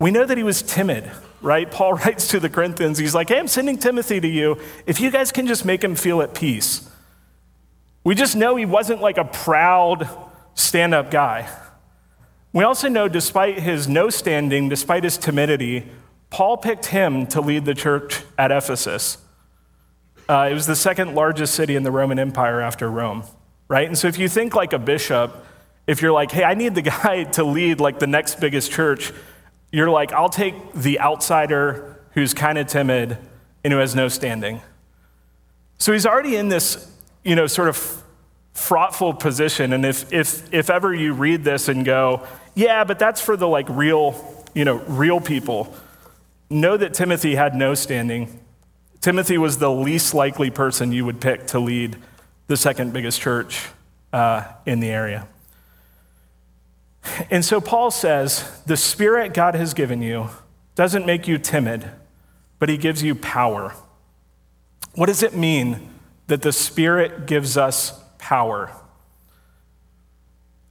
we 0.00 0.10
know 0.10 0.24
that 0.24 0.38
he 0.38 0.42
was 0.42 0.62
timid, 0.62 1.08
right? 1.42 1.70
Paul 1.70 1.92
writes 2.04 2.26
to 2.28 2.40
the 2.40 2.48
Corinthians, 2.48 2.98
he's 2.98 3.14
like, 3.14 3.28
hey, 3.28 3.38
I'm 3.38 3.46
sending 3.46 3.78
Timothy 3.78 4.18
to 4.20 4.28
you. 4.28 4.58
If 4.86 5.00
you 5.00 5.10
guys 5.10 5.30
can 5.30 5.46
just 5.46 5.64
make 5.64 5.84
him 5.84 5.94
feel 5.94 6.22
at 6.22 6.34
peace. 6.34 6.90
We 8.02 8.14
just 8.14 8.34
know 8.34 8.56
he 8.56 8.64
wasn't 8.64 9.02
like 9.02 9.18
a 9.18 9.24
proud 9.24 10.08
stand 10.54 10.94
up 10.94 11.10
guy. 11.10 11.48
We 12.52 12.64
also 12.64 12.88
know, 12.88 13.06
despite 13.08 13.60
his 13.60 13.86
no 13.86 14.08
standing, 14.08 14.68
despite 14.68 15.04
his 15.04 15.18
timidity, 15.18 15.86
Paul 16.30 16.56
picked 16.56 16.86
him 16.86 17.26
to 17.28 17.40
lead 17.40 17.64
the 17.66 17.74
church 17.74 18.22
at 18.38 18.50
Ephesus. 18.50 19.18
Uh, 20.28 20.48
it 20.50 20.54
was 20.54 20.66
the 20.66 20.76
second 20.76 21.14
largest 21.14 21.54
city 21.54 21.76
in 21.76 21.82
the 21.82 21.90
Roman 21.90 22.18
Empire 22.18 22.60
after 22.60 22.90
Rome. 22.90 23.24
right? 23.68 23.86
And 23.86 23.98
so 23.98 24.08
if 24.08 24.18
you 24.18 24.28
think 24.28 24.54
like 24.54 24.72
a 24.72 24.78
bishop, 24.78 25.44
if 25.86 26.00
you're 26.00 26.12
like, 26.12 26.30
hey, 26.30 26.44
I 26.44 26.54
need 26.54 26.74
the 26.74 26.82
guy 27.02 27.24
to 27.24 27.44
lead 27.44 27.80
like 27.80 27.98
the 27.98 28.06
next 28.06 28.40
biggest 28.40 28.72
church, 28.72 29.12
you're 29.72 29.90
like, 29.90 30.12
I'll 30.12 30.28
take 30.28 30.54
the 30.72 31.00
outsider 31.00 32.00
who's 32.12 32.34
kind 32.34 32.58
of 32.58 32.66
timid 32.66 33.16
and 33.62 33.72
who 33.72 33.78
has 33.78 33.94
no 33.94 34.08
standing. 34.08 34.60
So 35.78 35.92
he's 35.92 36.06
already 36.06 36.36
in 36.36 36.48
this, 36.48 36.90
you 37.24 37.36
know, 37.36 37.46
sort 37.46 37.68
of 37.68 38.02
fraughtful 38.52 39.14
position. 39.14 39.72
And 39.72 39.84
if, 39.84 40.12
if, 40.12 40.52
if 40.52 40.70
ever 40.70 40.92
you 40.92 41.14
read 41.14 41.44
this 41.44 41.68
and 41.68 41.84
go, 41.84 42.26
yeah, 42.54 42.84
but 42.84 42.98
that's 42.98 43.20
for 43.20 43.36
the 43.36 43.48
like 43.48 43.68
real, 43.68 44.44
you 44.54 44.64
know, 44.64 44.78
real 44.80 45.20
people, 45.20 45.74
know 46.50 46.76
that 46.76 46.92
Timothy 46.92 47.36
had 47.36 47.54
no 47.54 47.74
standing. 47.74 48.40
Timothy 49.00 49.38
was 49.38 49.58
the 49.58 49.70
least 49.70 50.12
likely 50.14 50.50
person 50.50 50.92
you 50.92 51.04
would 51.04 51.20
pick 51.20 51.46
to 51.48 51.60
lead 51.60 51.96
the 52.48 52.56
second 52.56 52.92
biggest 52.92 53.20
church 53.20 53.68
uh, 54.12 54.44
in 54.66 54.80
the 54.80 54.90
area. 54.90 55.26
And 57.30 57.44
so 57.44 57.60
Paul 57.60 57.90
says 57.90 58.62
the 58.66 58.76
spirit 58.76 59.34
God 59.34 59.54
has 59.54 59.74
given 59.74 60.02
you 60.02 60.28
doesn't 60.74 61.06
make 61.06 61.26
you 61.26 61.38
timid, 61.38 61.90
but 62.58 62.68
he 62.68 62.76
gives 62.76 63.02
you 63.02 63.14
power. 63.14 63.74
What 64.94 65.06
does 65.06 65.22
it 65.22 65.34
mean 65.34 65.90
that 66.26 66.42
the 66.42 66.52
spirit 66.52 67.26
gives 67.26 67.56
us 67.56 67.98
power? 68.18 68.70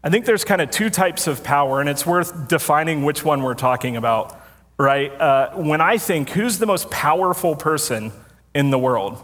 I 0.03 0.09
think 0.09 0.25
there's 0.25 0.45
kind 0.45 0.61
of 0.61 0.71
two 0.71 0.89
types 0.89 1.27
of 1.27 1.43
power, 1.43 1.81
and 1.81 1.89
it's 1.89 2.05
worth 2.05 2.47
defining 2.47 3.03
which 3.03 3.25
one 3.25 3.43
we're 3.43 3.53
talking 3.53 3.97
about, 3.97 4.39
right? 4.77 5.11
Uh, 5.11 5.51
when 5.55 5.81
I 5.81 5.97
think, 5.97 6.29
who's 6.29 6.57
the 6.57 6.65
most 6.65 6.89
powerful 6.89 7.55
person 7.55 8.13
in 8.53 8.69
the 8.69 8.79
world? 8.79 9.21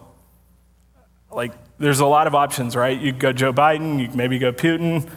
Like, 1.32 1.54
there's 1.78 2.02
a 2.02 2.06
lot 2.06 2.28
of 2.28 2.36
options, 2.36 2.76
right? 2.76 3.00
You 3.00 3.12
go 3.12 3.32
Joe 3.32 3.54
Biden, 3.54 4.02
you 4.02 4.10
maybe 4.16 4.38
go 4.38 4.52
Putin, 4.52 5.10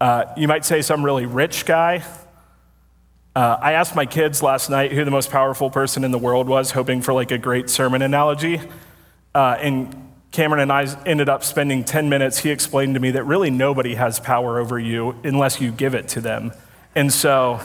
uh, 0.00 0.24
you 0.36 0.48
might 0.48 0.64
say 0.64 0.82
some 0.82 1.04
really 1.04 1.26
rich 1.26 1.66
guy. 1.66 2.04
Uh, 3.36 3.58
I 3.60 3.72
asked 3.72 3.96
my 3.96 4.06
kids 4.06 4.42
last 4.42 4.70
night 4.70 4.92
who 4.92 5.04
the 5.04 5.10
most 5.10 5.30
powerful 5.30 5.70
person 5.70 6.04
in 6.04 6.10
the 6.10 6.18
world 6.18 6.48
was, 6.48 6.70
hoping 6.70 7.02
for 7.02 7.12
like 7.12 7.30
a 7.30 7.38
great 7.38 7.68
sermon 7.68 8.02
analogy. 8.02 8.60
Uh, 9.34 9.56
and 9.60 10.12
Cameron 10.30 10.62
and 10.62 10.72
I 10.72 10.86
ended 11.04 11.28
up 11.28 11.42
spending 11.42 11.84
10 11.84 12.08
minutes. 12.08 12.38
He 12.38 12.50
explained 12.50 12.94
to 12.94 13.00
me 13.00 13.12
that 13.12 13.24
really 13.24 13.50
nobody 13.50 13.94
has 13.94 14.20
power 14.20 14.58
over 14.58 14.78
you 14.78 15.16
unless 15.24 15.60
you 15.60 15.72
give 15.72 15.94
it 15.94 16.08
to 16.08 16.20
them. 16.20 16.52
And 16.94 17.12
so 17.12 17.60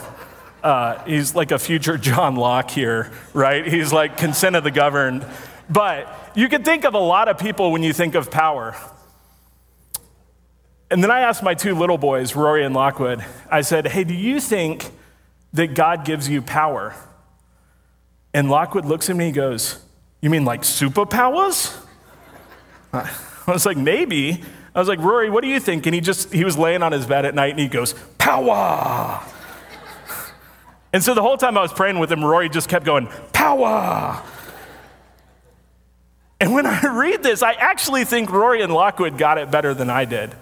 uh, 0.62 1.04
he's 1.04 1.34
like 1.34 1.52
a 1.52 1.58
future 1.58 1.96
John 1.98 2.36
Locke 2.36 2.70
here, 2.70 3.12
right? 3.32 3.66
He's 3.66 3.92
like 3.92 4.16
consent 4.16 4.56
of 4.56 4.64
the 4.64 4.70
governed. 4.70 5.24
But 5.68 6.32
you 6.34 6.48
can 6.48 6.64
think 6.64 6.84
of 6.84 6.94
a 6.94 6.98
lot 6.98 7.28
of 7.28 7.38
people 7.38 7.70
when 7.70 7.82
you 7.82 7.92
think 7.92 8.14
of 8.14 8.30
power. 8.30 8.76
And 10.90 11.02
then 11.02 11.10
I 11.10 11.20
asked 11.20 11.42
my 11.42 11.54
two 11.54 11.74
little 11.74 11.98
boys, 11.98 12.34
Rory 12.34 12.64
and 12.64 12.74
Lockwood, 12.74 13.24
I 13.50 13.60
said, 13.60 13.86
Hey, 13.88 14.04
do 14.04 14.14
you 14.14 14.40
think 14.40 14.90
that 15.52 15.74
God 15.74 16.04
gives 16.04 16.28
you 16.28 16.42
power? 16.42 16.94
And 18.34 18.50
Lockwood 18.50 18.84
looks 18.84 19.08
at 19.10 19.16
me 19.16 19.26
and 19.26 19.34
goes, 19.34 19.80
You 20.20 20.30
mean 20.30 20.44
like 20.44 20.62
superpowers? 20.62 21.76
I 22.92 23.52
was 23.52 23.66
like, 23.66 23.76
maybe. 23.76 24.42
I 24.74 24.78
was 24.78 24.88
like, 24.88 25.00
Rory, 25.00 25.30
what 25.30 25.42
do 25.42 25.48
you 25.48 25.60
think? 25.60 25.86
And 25.86 25.94
he 25.94 26.00
just, 26.00 26.32
he 26.32 26.44
was 26.44 26.56
laying 26.56 26.82
on 26.82 26.92
his 26.92 27.06
bed 27.06 27.24
at 27.24 27.34
night 27.34 27.50
and 27.50 27.58
he 27.60 27.68
goes, 27.68 27.94
power. 28.18 29.20
and 30.92 31.02
so 31.02 31.14
the 31.14 31.22
whole 31.22 31.36
time 31.36 31.58
I 31.58 31.62
was 31.62 31.72
praying 31.72 31.98
with 31.98 32.10
him, 32.10 32.24
Rory 32.24 32.48
just 32.48 32.68
kept 32.68 32.84
going, 32.84 33.08
power. 33.32 34.22
And 36.40 36.54
when 36.54 36.66
I 36.66 36.80
read 36.86 37.22
this, 37.22 37.42
I 37.42 37.52
actually 37.52 38.04
think 38.04 38.30
Rory 38.30 38.62
and 38.62 38.72
Lockwood 38.72 39.18
got 39.18 39.38
it 39.38 39.50
better 39.50 39.74
than 39.74 39.90
I 39.90 40.04
did. 40.04 40.34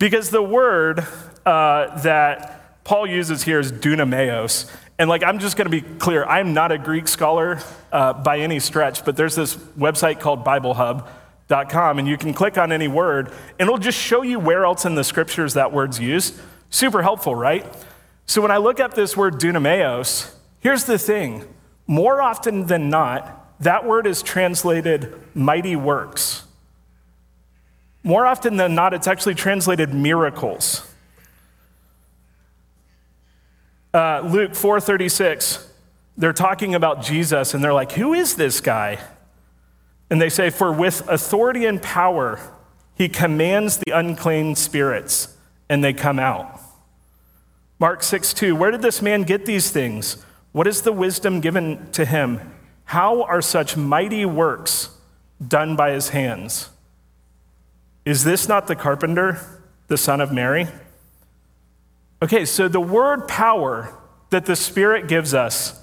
Because 0.00 0.30
the 0.30 0.42
word 0.42 1.06
uh, 1.46 1.96
that 2.00 2.82
Paul 2.82 3.06
uses 3.06 3.44
here 3.44 3.60
is 3.60 3.70
dunameos. 3.70 4.68
And 4.98 5.08
like, 5.08 5.22
I'm 5.22 5.38
just 5.38 5.56
going 5.56 5.70
to 5.70 5.70
be 5.70 5.82
clear, 5.98 6.24
I'm 6.24 6.52
not 6.52 6.72
a 6.72 6.78
Greek 6.78 7.06
scholar 7.06 7.60
uh, 7.92 8.14
by 8.14 8.40
any 8.40 8.58
stretch, 8.58 9.04
but 9.04 9.16
there's 9.16 9.36
this 9.36 9.54
website 9.54 10.18
called 10.18 10.42
Bible 10.42 10.74
Hub 10.74 11.08
and 11.50 12.06
you 12.06 12.16
can 12.16 12.32
click 12.32 12.56
on 12.58 12.70
any 12.70 12.86
word, 12.86 13.26
and 13.58 13.66
it'll 13.66 13.76
just 13.76 13.98
show 13.98 14.22
you 14.22 14.38
where 14.38 14.64
else 14.64 14.84
in 14.84 14.94
the 14.94 15.02
scriptures 15.02 15.54
that 15.54 15.72
word's 15.72 15.98
used. 15.98 16.38
Super 16.70 17.02
helpful, 17.02 17.34
right? 17.34 17.66
So 18.26 18.40
when 18.40 18.52
I 18.52 18.58
look 18.58 18.78
up 18.78 18.94
this 18.94 19.16
word 19.16 19.34
dunameos, 19.40 20.32
here's 20.60 20.84
the 20.84 20.96
thing 20.96 21.44
more 21.88 22.22
often 22.22 22.66
than 22.66 22.88
not, 22.88 23.58
that 23.60 23.84
word 23.84 24.06
is 24.06 24.22
translated 24.22 25.12
mighty 25.34 25.74
works. 25.74 26.44
More 28.02 28.26
often 28.26 28.56
than 28.56 28.74
not, 28.74 28.94
it's 28.94 29.06
actually 29.06 29.34
translated 29.34 29.92
miracles. 29.92 30.86
Uh, 33.92 34.20
Luke 34.20 34.52
4:36, 34.52 35.66
they're 36.16 36.32
talking 36.32 36.74
about 36.74 37.02
Jesus, 37.02 37.54
and 37.54 37.62
they're 37.62 37.74
like, 37.74 37.92
"Who 37.92 38.14
is 38.14 38.36
this 38.36 38.60
guy?" 38.60 38.98
And 40.10 40.20
they 40.20 40.28
say, 40.28 40.50
For 40.50 40.72
with 40.72 41.08
authority 41.08 41.64
and 41.64 41.80
power, 41.80 42.40
he 42.94 43.08
commands 43.08 43.78
the 43.78 43.92
unclean 43.96 44.56
spirits, 44.56 45.36
and 45.68 45.82
they 45.82 45.92
come 45.92 46.18
out. 46.18 46.60
Mark 47.78 48.02
6 48.02 48.34
2, 48.34 48.56
where 48.56 48.72
did 48.72 48.82
this 48.82 49.00
man 49.00 49.22
get 49.22 49.46
these 49.46 49.70
things? 49.70 50.22
What 50.52 50.66
is 50.66 50.82
the 50.82 50.92
wisdom 50.92 51.40
given 51.40 51.90
to 51.92 52.04
him? 52.04 52.40
How 52.86 53.22
are 53.22 53.40
such 53.40 53.76
mighty 53.76 54.26
works 54.26 54.90
done 55.46 55.76
by 55.76 55.92
his 55.92 56.08
hands? 56.08 56.68
Is 58.10 58.24
this 58.24 58.48
not 58.48 58.66
the 58.66 58.74
carpenter, 58.74 59.38
the 59.86 59.96
son 59.96 60.20
of 60.20 60.32
Mary? 60.32 60.66
Okay, 62.20 62.44
so 62.44 62.66
the 62.66 62.80
word 62.80 63.28
power 63.28 63.96
that 64.30 64.46
the 64.46 64.56
Spirit 64.56 65.06
gives 65.06 65.32
us 65.32 65.80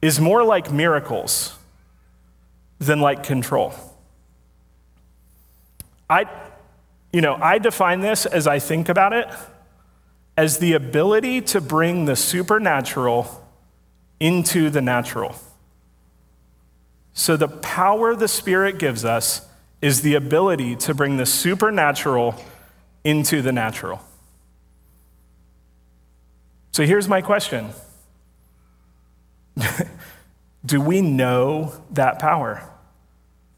is 0.00 0.18
more 0.18 0.42
like 0.42 0.72
miracles 0.72 1.54
than 2.78 3.02
like 3.02 3.22
control. 3.22 3.74
I, 6.08 6.24
you 7.12 7.20
know, 7.20 7.34
I 7.34 7.58
define 7.58 8.00
this 8.00 8.24
as 8.24 8.46
I 8.46 8.58
think 8.58 8.88
about 8.88 9.12
it 9.12 9.28
as 10.34 10.60
the 10.60 10.72
ability 10.72 11.42
to 11.42 11.60
bring 11.60 12.06
the 12.06 12.16
supernatural 12.16 13.46
into 14.18 14.70
the 14.70 14.80
natural. 14.80 15.36
So, 17.12 17.36
the 17.36 17.48
power 17.48 18.16
the 18.16 18.28
Spirit 18.28 18.78
gives 18.78 19.04
us 19.04 19.46
is 19.80 20.02
the 20.02 20.14
ability 20.14 20.76
to 20.76 20.94
bring 20.94 21.16
the 21.16 21.26
supernatural 21.26 22.34
into 23.04 23.42
the 23.42 23.52
natural. 23.52 24.00
So, 26.72 26.84
here's 26.84 27.08
my 27.08 27.22
question 27.22 27.70
Do 30.66 30.80
we 30.80 31.00
know 31.00 31.72
that 31.92 32.18
power? 32.18 32.68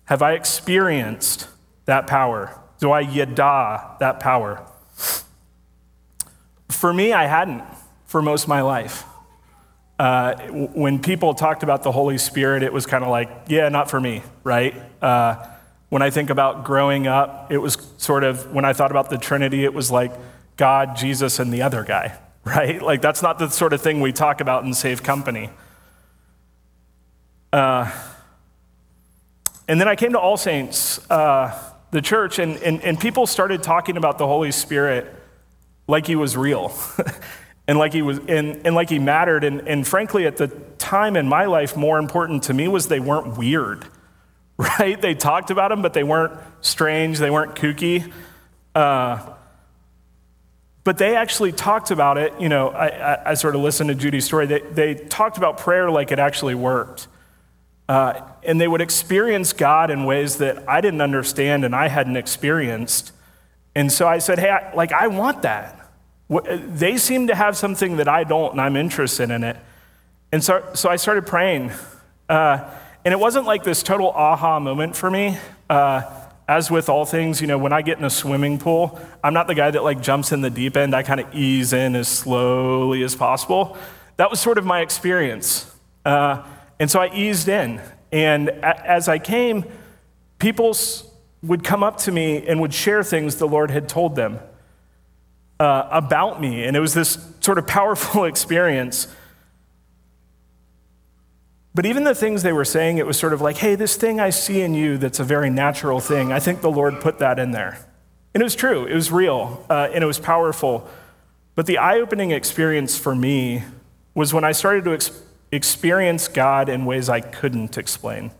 Have 0.04 0.22
I 0.22 0.32
experienced 0.32 1.48
that 1.86 2.06
power? 2.06 2.58
Do 2.80 2.92
I 2.92 3.00
yada 3.00 3.96
that 4.00 4.20
power? 4.20 4.64
For 6.68 6.92
me, 6.92 7.12
I 7.12 7.26
hadn't 7.26 7.64
for 8.06 8.22
most 8.22 8.44
of 8.44 8.48
my 8.48 8.62
life. 8.62 9.04
Uh, 9.98 10.36
when 10.74 11.00
people 11.00 11.34
talked 11.34 11.62
about 11.62 11.82
the 11.82 11.90
Holy 11.90 12.18
Spirit, 12.18 12.62
it 12.62 12.72
was 12.72 12.86
kind 12.86 13.02
of 13.02 13.10
like, 13.10 13.28
yeah, 13.48 13.68
not 13.68 13.90
for 13.90 14.00
me, 14.00 14.22
right? 14.44 14.74
Uh, 15.02 15.44
when 15.88 16.02
I 16.02 16.10
think 16.10 16.30
about 16.30 16.64
growing 16.64 17.06
up, 17.06 17.50
it 17.50 17.58
was 17.58 17.76
sort 17.96 18.24
of, 18.24 18.52
when 18.52 18.64
I 18.64 18.72
thought 18.72 18.90
about 18.90 19.10
the 19.10 19.18
Trinity, 19.18 19.64
it 19.64 19.72
was 19.72 19.90
like 19.90 20.12
God, 20.56 20.96
Jesus, 20.96 21.38
and 21.38 21.52
the 21.52 21.62
other 21.62 21.84
guy, 21.84 22.18
right? 22.44 22.80
Like, 22.82 23.00
that's 23.00 23.22
not 23.22 23.38
the 23.38 23.48
sort 23.48 23.72
of 23.72 23.80
thing 23.80 24.00
we 24.00 24.12
talk 24.12 24.40
about 24.40 24.64
in 24.64 24.74
Safe 24.74 25.02
Company. 25.02 25.50
Uh, 27.52 27.90
and 29.66 29.80
then 29.80 29.88
I 29.88 29.96
came 29.96 30.12
to 30.12 30.18
All 30.18 30.36
Saints, 30.36 31.10
uh, 31.10 31.58
the 31.90 32.02
church, 32.02 32.38
and, 32.38 32.56
and, 32.58 32.82
and 32.82 33.00
people 33.00 33.26
started 33.26 33.62
talking 33.62 33.96
about 33.96 34.18
the 34.18 34.26
Holy 34.26 34.52
Spirit 34.52 35.14
like 35.86 36.06
he 36.06 36.16
was 36.16 36.36
real. 36.36 36.72
and 37.68 37.78
like 37.78 37.92
he 37.92 38.02
was 38.02 38.18
and, 38.28 38.66
and 38.66 38.74
like 38.74 38.88
he 38.88 38.98
mattered 38.98 39.44
and, 39.44 39.68
and 39.68 39.86
frankly 39.86 40.26
at 40.26 40.38
the 40.38 40.48
time 40.78 41.16
in 41.16 41.28
my 41.28 41.44
life 41.44 41.76
more 41.76 41.98
important 41.98 42.42
to 42.44 42.54
me 42.54 42.66
was 42.66 42.88
they 42.88 42.98
weren't 42.98 43.36
weird 43.36 43.86
right 44.78 45.00
they 45.00 45.14
talked 45.14 45.50
about 45.50 45.72
him 45.72 45.82
but 45.82 45.92
they 45.92 46.04
weren't 46.04 46.38
strange 46.60 47.18
they 47.18 47.30
weren't 47.30 47.54
kooky 47.54 48.12
uh, 48.74 49.34
but 50.84 50.98
they 50.98 51.16
actually 51.16 51.52
talked 51.52 51.90
about 51.90 52.18
it 52.18 52.32
you 52.40 52.48
know 52.48 52.68
I, 52.68 52.88
I, 52.88 53.30
I, 53.30 53.34
sort 53.34 53.54
of 53.54 53.62
listened 53.62 53.88
to 53.98 54.10
JD's 54.10 54.24
story 54.24 54.46
they, 54.46 54.60
they 54.60 54.94
talked 54.94 55.36
about 55.38 55.58
prayer 55.58 55.90
like 55.90 56.12
it 56.12 56.18
actually 56.18 56.54
worked 56.54 57.08
uh, 57.88 58.20
and 58.42 58.60
they 58.60 58.68
would 58.68 58.82
experience 58.82 59.52
God 59.54 59.90
in 59.90 60.04
ways 60.04 60.38
that 60.38 60.68
I 60.68 60.80
didn't 60.80 61.00
understand 61.00 61.64
and 61.64 61.74
I 61.74 61.88
hadn't 61.88 62.16
experienced. 62.16 63.12
And 63.74 63.90
so 63.90 64.06
I 64.06 64.18
said, 64.18 64.38
hey, 64.38 64.50
I, 64.50 64.74
like, 64.74 64.92
I 64.92 65.06
want 65.06 65.42
that. 65.42 65.74
They 66.28 66.98
seem 66.98 67.28
to 67.28 67.34
have 67.34 67.56
something 67.56 67.96
that 67.96 68.06
I 68.06 68.24
don't, 68.24 68.52
and 68.52 68.60
I'm 68.60 68.76
interested 68.76 69.30
in 69.30 69.42
it. 69.42 69.56
And 70.30 70.44
so, 70.44 70.62
so 70.74 70.90
I 70.90 70.96
started 70.96 71.26
praying. 71.26 71.72
Uh, 72.28 72.68
and 73.08 73.14
it 73.14 73.18
wasn't 73.18 73.46
like 73.46 73.64
this 73.64 73.82
total 73.82 74.10
aha 74.10 74.60
moment 74.60 74.94
for 74.94 75.10
me. 75.10 75.38
Uh, 75.70 76.02
as 76.46 76.70
with 76.70 76.90
all 76.90 77.06
things, 77.06 77.40
you 77.40 77.46
know, 77.46 77.56
when 77.56 77.72
I 77.72 77.80
get 77.80 77.96
in 77.96 78.04
a 78.04 78.10
swimming 78.10 78.58
pool, 78.58 79.00
I'm 79.24 79.32
not 79.32 79.46
the 79.46 79.54
guy 79.54 79.70
that 79.70 79.82
like 79.82 80.02
jumps 80.02 80.30
in 80.30 80.42
the 80.42 80.50
deep 80.50 80.76
end. 80.76 80.94
I 80.94 81.02
kind 81.02 81.18
of 81.18 81.34
ease 81.34 81.72
in 81.72 81.96
as 81.96 82.06
slowly 82.06 83.02
as 83.02 83.16
possible. 83.16 83.78
That 84.18 84.30
was 84.30 84.40
sort 84.40 84.58
of 84.58 84.66
my 84.66 84.82
experience. 84.82 85.74
Uh, 86.04 86.44
and 86.78 86.90
so 86.90 87.00
I 87.00 87.10
eased 87.14 87.48
in. 87.48 87.80
And 88.12 88.50
a- 88.50 88.86
as 88.86 89.08
I 89.08 89.18
came, 89.18 89.64
people 90.38 90.76
would 91.42 91.64
come 91.64 91.82
up 91.82 91.96
to 92.00 92.12
me 92.12 92.46
and 92.46 92.60
would 92.60 92.74
share 92.74 93.02
things 93.02 93.36
the 93.36 93.48
Lord 93.48 93.70
had 93.70 93.88
told 93.88 94.16
them 94.16 94.38
uh, 95.58 95.88
about 95.90 96.42
me. 96.42 96.64
And 96.64 96.76
it 96.76 96.80
was 96.80 96.92
this 96.92 97.16
sort 97.40 97.56
of 97.56 97.66
powerful 97.66 98.24
experience. 98.26 99.08
But 101.78 101.86
even 101.86 102.02
the 102.02 102.12
things 102.12 102.42
they 102.42 102.52
were 102.52 102.64
saying, 102.64 102.98
it 102.98 103.06
was 103.06 103.16
sort 103.16 103.32
of 103.32 103.40
like, 103.40 103.58
hey, 103.58 103.76
this 103.76 103.94
thing 103.94 104.18
I 104.18 104.30
see 104.30 104.62
in 104.62 104.74
you 104.74 104.98
that's 104.98 105.20
a 105.20 105.24
very 105.24 105.48
natural 105.48 106.00
thing, 106.00 106.32
I 106.32 106.40
think 106.40 106.60
the 106.60 106.72
Lord 106.72 107.00
put 107.00 107.20
that 107.20 107.38
in 107.38 107.52
there. 107.52 107.78
And 108.34 108.42
it 108.42 108.44
was 108.44 108.56
true, 108.56 108.84
it 108.84 108.94
was 108.94 109.12
real, 109.12 109.64
uh, 109.70 109.86
and 109.94 110.02
it 110.02 110.06
was 110.08 110.18
powerful. 110.18 110.90
But 111.54 111.66
the 111.66 111.78
eye 111.78 112.00
opening 112.00 112.32
experience 112.32 112.98
for 112.98 113.14
me 113.14 113.62
was 114.12 114.34
when 114.34 114.42
I 114.42 114.50
started 114.50 114.82
to 114.86 114.92
ex- 114.92 115.22
experience 115.52 116.26
God 116.26 116.68
in 116.68 116.84
ways 116.84 117.08
I 117.08 117.20
couldn't 117.20 117.78
explain. 117.78 118.32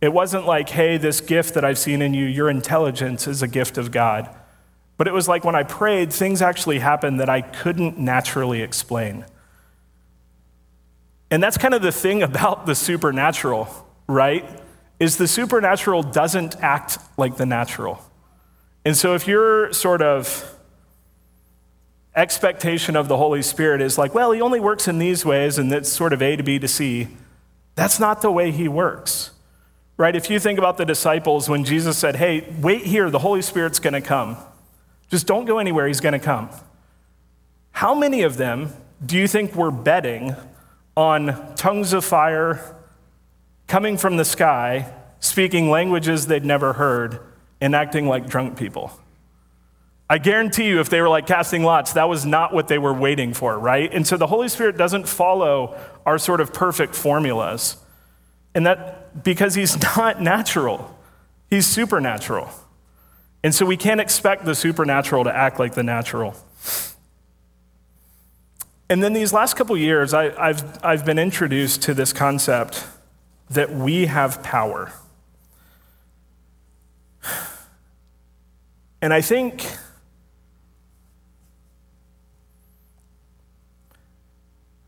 It 0.00 0.12
wasn't 0.12 0.46
like, 0.46 0.68
hey, 0.68 0.98
this 0.98 1.20
gift 1.20 1.54
that 1.54 1.64
I've 1.64 1.80
seen 1.80 2.00
in 2.00 2.14
you, 2.14 2.26
your 2.26 2.48
intelligence 2.48 3.26
is 3.26 3.42
a 3.42 3.48
gift 3.48 3.76
of 3.76 3.90
God. 3.90 4.32
But 4.98 5.08
it 5.08 5.12
was 5.12 5.26
like 5.26 5.42
when 5.42 5.56
I 5.56 5.64
prayed, 5.64 6.12
things 6.12 6.42
actually 6.42 6.78
happened 6.78 7.18
that 7.18 7.28
I 7.28 7.40
couldn't 7.40 7.98
naturally 7.98 8.62
explain. 8.62 9.24
And 11.30 11.42
that's 11.42 11.56
kind 11.56 11.74
of 11.74 11.82
the 11.82 11.92
thing 11.92 12.22
about 12.22 12.66
the 12.66 12.74
supernatural, 12.74 13.68
right? 14.06 14.44
Is 14.98 15.16
the 15.16 15.28
supernatural 15.28 16.02
doesn't 16.02 16.56
act 16.60 16.98
like 17.16 17.36
the 17.36 17.46
natural. 17.46 18.02
And 18.84 18.96
so 18.96 19.14
if 19.14 19.28
your 19.28 19.72
sort 19.72 20.02
of 20.02 20.56
expectation 22.16 22.96
of 22.96 23.08
the 23.08 23.16
Holy 23.16 23.42
Spirit 23.42 23.80
is 23.80 23.96
like, 23.96 24.14
well, 24.14 24.32
he 24.32 24.40
only 24.40 24.58
works 24.58 24.88
in 24.88 24.98
these 24.98 25.24
ways 25.24 25.58
and 25.58 25.72
it's 25.72 25.88
sort 25.88 26.12
of 26.12 26.20
A 26.20 26.36
to 26.36 26.42
B 26.42 26.58
to 26.58 26.68
C, 26.68 27.08
that's 27.76 28.00
not 28.00 28.20
the 28.22 28.30
way 28.30 28.50
he 28.50 28.68
works. 28.68 29.30
Right? 29.96 30.16
If 30.16 30.30
you 30.30 30.40
think 30.40 30.58
about 30.58 30.78
the 30.78 30.86
disciples 30.86 31.48
when 31.48 31.62
Jesus 31.62 31.98
said, 31.98 32.16
"Hey, 32.16 32.50
wait 32.58 32.86
here, 32.86 33.10
the 33.10 33.18
Holy 33.18 33.42
Spirit's 33.42 33.78
going 33.78 33.92
to 33.92 34.00
come." 34.00 34.38
Just 35.10 35.26
don't 35.26 35.44
go 35.44 35.58
anywhere, 35.58 35.86
he's 35.86 36.00
going 36.00 36.14
to 36.14 36.18
come. 36.18 36.48
How 37.72 37.94
many 37.94 38.22
of 38.22 38.38
them 38.38 38.72
do 39.04 39.18
you 39.18 39.28
think 39.28 39.54
were 39.54 39.70
betting 39.70 40.36
on 41.00 41.54
tongues 41.56 41.94
of 41.94 42.04
fire 42.04 42.76
coming 43.66 43.96
from 43.96 44.18
the 44.18 44.24
sky, 44.24 44.92
speaking 45.18 45.70
languages 45.70 46.26
they'd 46.26 46.44
never 46.44 46.74
heard, 46.74 47.20
and 47.60 47.74
acting 47.74 48.06
like 48.06 48.28
drunk 48.28 48.58
people. 48.58 48.92
I 50.10 50.18
guarantee 50.18 50.68
you, 50.68 50.80
if 50.80 50.90
they 50.90 51.00
were 51.00 51.08
like 51.08 51.26
casting 51.26 51.62
lots, 51.62 51.94
that 51.94 52.08
was 52.08 52.26
not 52.26 52.52
what 52.52 52.68
they 52.68 52.78
were 52.78 52.92
waiting 52.92 53.32
for, 53.32 53.58
right? 53.58 53.92
And 53.92 54.06
so 54.06 54.16
the 54.16 54.26
Holy 54.26 54.48
Spirit 54.48 54.76
doesn't 54.76 55.08
follow 55.08 55.78
our 56.04 56.18
sort 56.18 56.40
of 56.40 56.52
perfect 56.52 56.94
formulas. 56.94 57.76
And 58.54 58.66
that 58.66 59.22
because 59.24 59.54
he's 59.54 59.80
not 59.96 60.20
natural, 60.20 60.98
he's 61.48 61.66
supernatural. 61.66 62.50
And 63.42 63.54
so 63.54 63.64
we 63.64 63.78
can't 63.78 64.00
expect 64.00 64.44
the 64.44 64.54
supernatural 64.54 65.24
to 65.24 65.34
act 65.34 65.58
like 65.58 65.74
the 65.74 65.82
natural. 65.82 66.34
And 68.90 69.04
then 69.04 69.12
these 69.12 69.32
last 69.32 69.54
couple 69.54 69.76
years, 69.76 70.12
I, 70.12 70.48
have 70.48 70.80
I've 70.82 71.04
been 71.04 71.18
introduced 71.18 71.80
to 71.82 71.94
this 71.94 72.12
concept 72.12 72.84
that 73.48 73.72
we 73.72 74.06
have 74.06 74.42
power. 74.42 74.92
And 79.00 79.14
I 79.14 79.20
think 79.20 79.64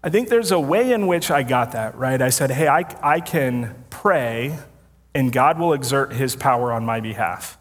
I 0.04 0.10
think 0.10 0.28
there's 0.28 0.50
a 0.50 0.58
way 0.58 0.92
in 0.92 1.06
which 1.06 1.30
I 1.30 1.44
got 1.44 1.72
that, 1.72 1.96
right? 1.96 2.20
I 2.20 2.30
said, 2.30 2.50
hey, 2.50 2.66
I, 2.66 2.84
I 3.02 3.20
can 3.20 3.84
pray 3.88 4.58
and 5.14 5.32
God 5.32 5.60
will 5.60 5.72
exert 5.72 6.12
his 6.12 6.34
power 6.34 6.72
on 6.72 6.84
my 6.84 6.98
behalf. 6.98 7.56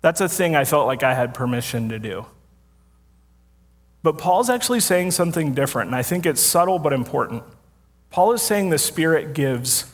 That's 0.00 0.20
a 0.20 0.28
thing 0.28 0.56
I 0.56 0.64
felt 0.64 0.88
like 0.88 1.04
I 1.04 1.14
had 1.14 1.32
permission 1.32 1.88
to 1.90 2.00
do. 2.00 2.26
But 4.06 4.18
Paul's 4.18 4.48
actually 4.48 4.78
saying 4.78 5.10
something 5.10 5.52
different, 5.52 5.88
and 5.88 5.96
I 5.96 6.04
think 6.04 6.26
it's 6.26 6.40
subtle 6.40 6.78
but 6.78 6.92
important. 6.92 7.42
Paul 8.08 8.30
is 8.34 8.40
saying 8.40 8.70
the 8.70 8.78
Spirit 8.78 9.34
gives 9.34 9.92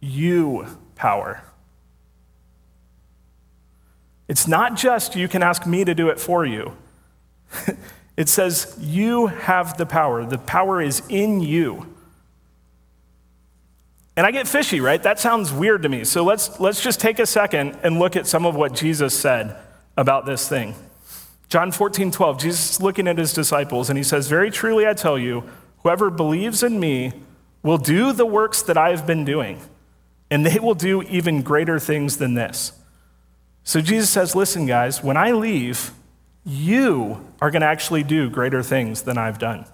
you 0.00 0.66
power. 0.94 1.42
It's 4.26 4.48
not 4.48 4.74
just 4.74 5.16
you 5.16 5.28
can 5.28 5.42
ask 5.42 5.66
me 5.66 5.84
to 5.84 5.94
do 5.94 6.08
it 6.08 6.18
for 6.18 6.46
you. 6.46 6.74
it 8.16 8.30
says 8.30 8.74
you 8.80 9.26
have 9.26 9.76
the 9.76 9.84
power. 9.84 10.24
The 10.24 10.38
power 10.38 10.80
is 10.80 11.02
in 11.10 11.42
you. 11.42 11.94
And 14.16 14.26
I 14.26 14.30
get 14.30 14.48
fishy, 14.48 14.80
right? 14.80 15.02
That 15.02 15.20
sounds 15.20 15.52
weird 15.52 15.82
to 15.82 15.90
me. 15.90 16.04
So 16.04 16.24
let's, 16.24 16.58
let's 16.58 16.80
just 16.80 17.00
take 17.00 17.18
a 17.18 17.26
second 17.26 17.78
and 17.82 17.98
look 17.98 18.16
at 18.16 18.26
some 18.26 18.46
of 18.46 18.54
what 18.54 18.72
Jesus 18.74 19.12
said 19.14 19.58
about 19.98 20.24
this 20.24 20.48
thing. 20.48 20.74
John 21.52 21.70
14, 21.70 22.10
12, 22.10 22.38
Jesus 22.38 22.70
is 22.70 22.80
looking 22.80 23.06
at 23.06 23.18
his 23.18 23.34
disciples 23.34 23.90
and 23.90 23.98
he 23.98 24.02
says, 24.02 24.26
Very 24.26 24.50
truly 24.50 24.88
I 24.88 24.94
tell 24.94 25.18
you, 25.18 25.44
whoever 25.82 26.08
believes 26.08 26.62
in 26.62 26.80
me 26.80 27.12
will 27.62 27.76
do 27.76 28.14
the 28.14 28.24
works 28.24 28.62
that 28.62 28.78
I 28.78 28.88
have 28.88 29.06
been 29.06 29.26
doing, 29.26 29.60
and 30.30 30.46
they 30.46 30.58
will 30.58 30.72
do 30.72 31.02
even 31.02 31.42
greater 31.42 31.78
things 31.78 32.16
than 32.16 32.32
this. 32.32 32.72
So 33.64 33.82
Jesus 33.82 34.08
says, 34.08 34.34
Listen, 34.34 34.64
guys, 34.64 35.04
when 35.04 35.18
I 35.18 35.32
leave, 35.32 35.90
you 36.46 37.22
are 37.42 37.50
going 37.50 37.60
to 37.60 37.68
actually 37.68 38.02
do 38.02 38.30
greater 38.30 38.62
things 38.62 39.02
than 39.02 39.18
I've 39.18 39.38
done. 39.38 39.66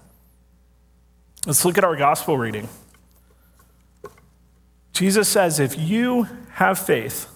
Let's 1.46 1.64
look 1.64 1.78
at 1.78 1.84
our 1.84 1.94
gospel 1.94 2.36
reading. 2.36 2.68
Jesus 4.92 5.28
says, 5.28 5.60
If 5.60 5.78
you 5.78 6.26
have 6.54 6.76
faith 6.76 7.28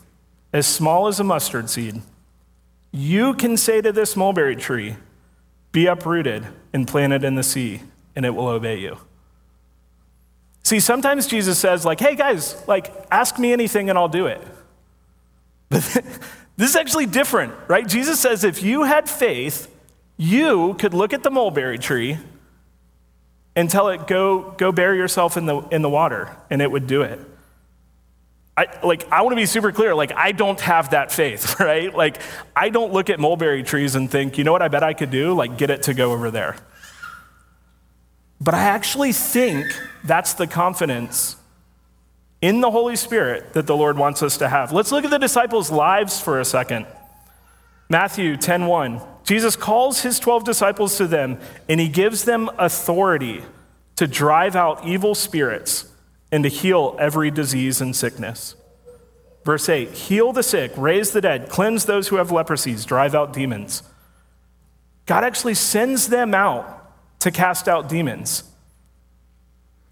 as 0.53 0.67
small 0.67 1.07
as 1.07 1.21
a 1.21 1.25
mustard 1.25 1.71
seed, 1.71 2.03
you 2.93 3.35
can 3.35 3.57
say 3.57 3.81
to 3.81 3.91
this 3.91 4.15
mulberry 4.17 4.55
tree, 4.55 4.97
Be 5.73 5.87
uprooted 5.87 6.47
and 6.73 6.87
planted 6.87 7.25
in 7.25 7.35
the 7.35 7.43
sea, 7.43 7.83
and 8.15 8.25
it 8.25 8.31
will 8.31 8.49
obey 8.49 8.79
you. 8.79 8.99
See, 10.63 10.79
sometimes 10.81 11.27
Jesus 11.27 11.59
says, 11.59 11.85
like, 11.85 11.99
hey 11.99 12.15
guys, 12.15 12.63
like, 12.69 12.95
ask 13.11 13.39
me 13.39 13.53
anything 13.53 13.91
and 13.91 13.99
I'll 13.99 14.09
do 14.09 14.27
it. 14.27 14.41
But 16.55 16.67
this 16.67 16.71
is 16.71 16.77
actually 16.77 17.07
different, 17.07 17.55
right? 17.67 17.89
Jesus 17.89 18.21
says, 18.21 18.45
if 18.45 18.63
you 18.63 18.83
had 18.83 19.09
faith, 19.09 19.75
you 20.19 20.75
could 20.75 20.93
look 20.93 21.15
at 21.15 21.23
the 21.23 21.31
mulberry 21.31 21.79
tree 21.79 22.19
and 23.57 23.69
tell 23.71 23.89
it, 23.89 24.07
go, 24.07 24.53
go 24.53 24.71
bury 24.71 24.99
yourself 24.99 25.37
in 25.37 25.47
the, 25.47 25.61
in 25.69 25.83
the 25.83 25.89
water, 25.89 26.37
and 26.51 26.61
it 26.61 26.71
would 26.71 26.87
do 26.87 27.03
it. 27.03 27.19
I, 28.57 28.67
like, 28.85 29.11
I 29.11 29.23
want 29.23 29.33
to 29.33 29.37
be 29.37 29.47
super 29.47 29.73
clear. 29.73 29.95
Like, 29.95 30.13
I 30.13 30.33
don't 30.33 30.61
have 30.61 30.91
that 30.91 31.11
faith, 31.11 31.59
right? 31.61 31.95
Like, 31.95 32.21
I 32.55 32.69
don't 32.69 32.93
look 32.93 33.09
at 33.09 33.19
mulberry 33.19 33.63
trees 33.63 33.95
and 33.95 34.11
think, 34.11 34.37
you 34.37 34.45
know 34.45 34.53
what 34.53 34.63
I 34.63 34.69
bet 34.69 34.83
I 34.83 34.93
could 34.93 35.11
do? 35.11 35.35
Like, 35.35 35.57
get 35.57 35.71
it 35.71 35.85
to 35.85 35.95
go 35.95 36.13
over 36.13 36.31
there. 36.31 36.57
But 38.41 38.55
I 38.55 38.65
actually 38.65 39.13
think 39.13 39.67
that's 40.05 40.35
the 40.35 40.47
confidence 40.47 41.37
in 42.41 42.61
the 42.61 42.71
Holy 42.71 42.97
Spirit 42.97 43.53
that 43.53 43.67
the 43.67 43.77
Lord 43.77 43.97
wants 43.97 44.23
us 44.23 44.37
to 44.39 44.49
have. 44.49 44.73
Let's 44.73 44.91
look 44.91 45.05
at 45.05 45.11
the 45.11 45.19
disciples' 45.19 45.71
lives 45.71 46.21
for 46.21 46.41
a 46.41 46.45
second. 46.45 46.87
Matthew 47.89 48.37
10:1. 48.37 49.01
Jesus 49.23 49.55
calls 49.55 50.01
his 50.01 50.19
12 50.19 50.43
disciples 50.43 50.97
to 50.97 51.07
them 51.07 51.39
and 51.69 51.79
he 51.79 51.89
gives 51.89 52.25
them 52.25 52.51
authority 52.59 53.45
to 53.95 54.09
drive 54.09 54.57
out 54.57 54.85
evil 54.85 55.15
spirits 55.15 55.92
and 56.33 56.43
to 56.45 56.49
heal 56.49 56.97
every 56.99 57.31
disease 57.31 57.83
and 57.83 57.95
sickness. 57.95 58.57
Verse 59.45 59.69
8 59.69 59.91
Heal 59.91 60.33
the 60.33 60.43
sick, 60.43 60.73
raise 60.77 61.13
the 61.13 61.21
dead, 61.21 61.49
cleanse 61.51 61.85
those 61.85 62.09
who 62.09 62.17
have 62.17 62.31
leprosies, 62.31 62.87
drive 62.87 63.15
out 63.15 63.33
demons. 63.33 63.83
God 65.05 65.25
actually 65.25 65.55
sends 65.55 66.09
them 66.09 66.35
out 66.35 66.91
to 67.21 67.31
cast 67.31 67.69
out 67.69 67.89
demons. 67.89 68.45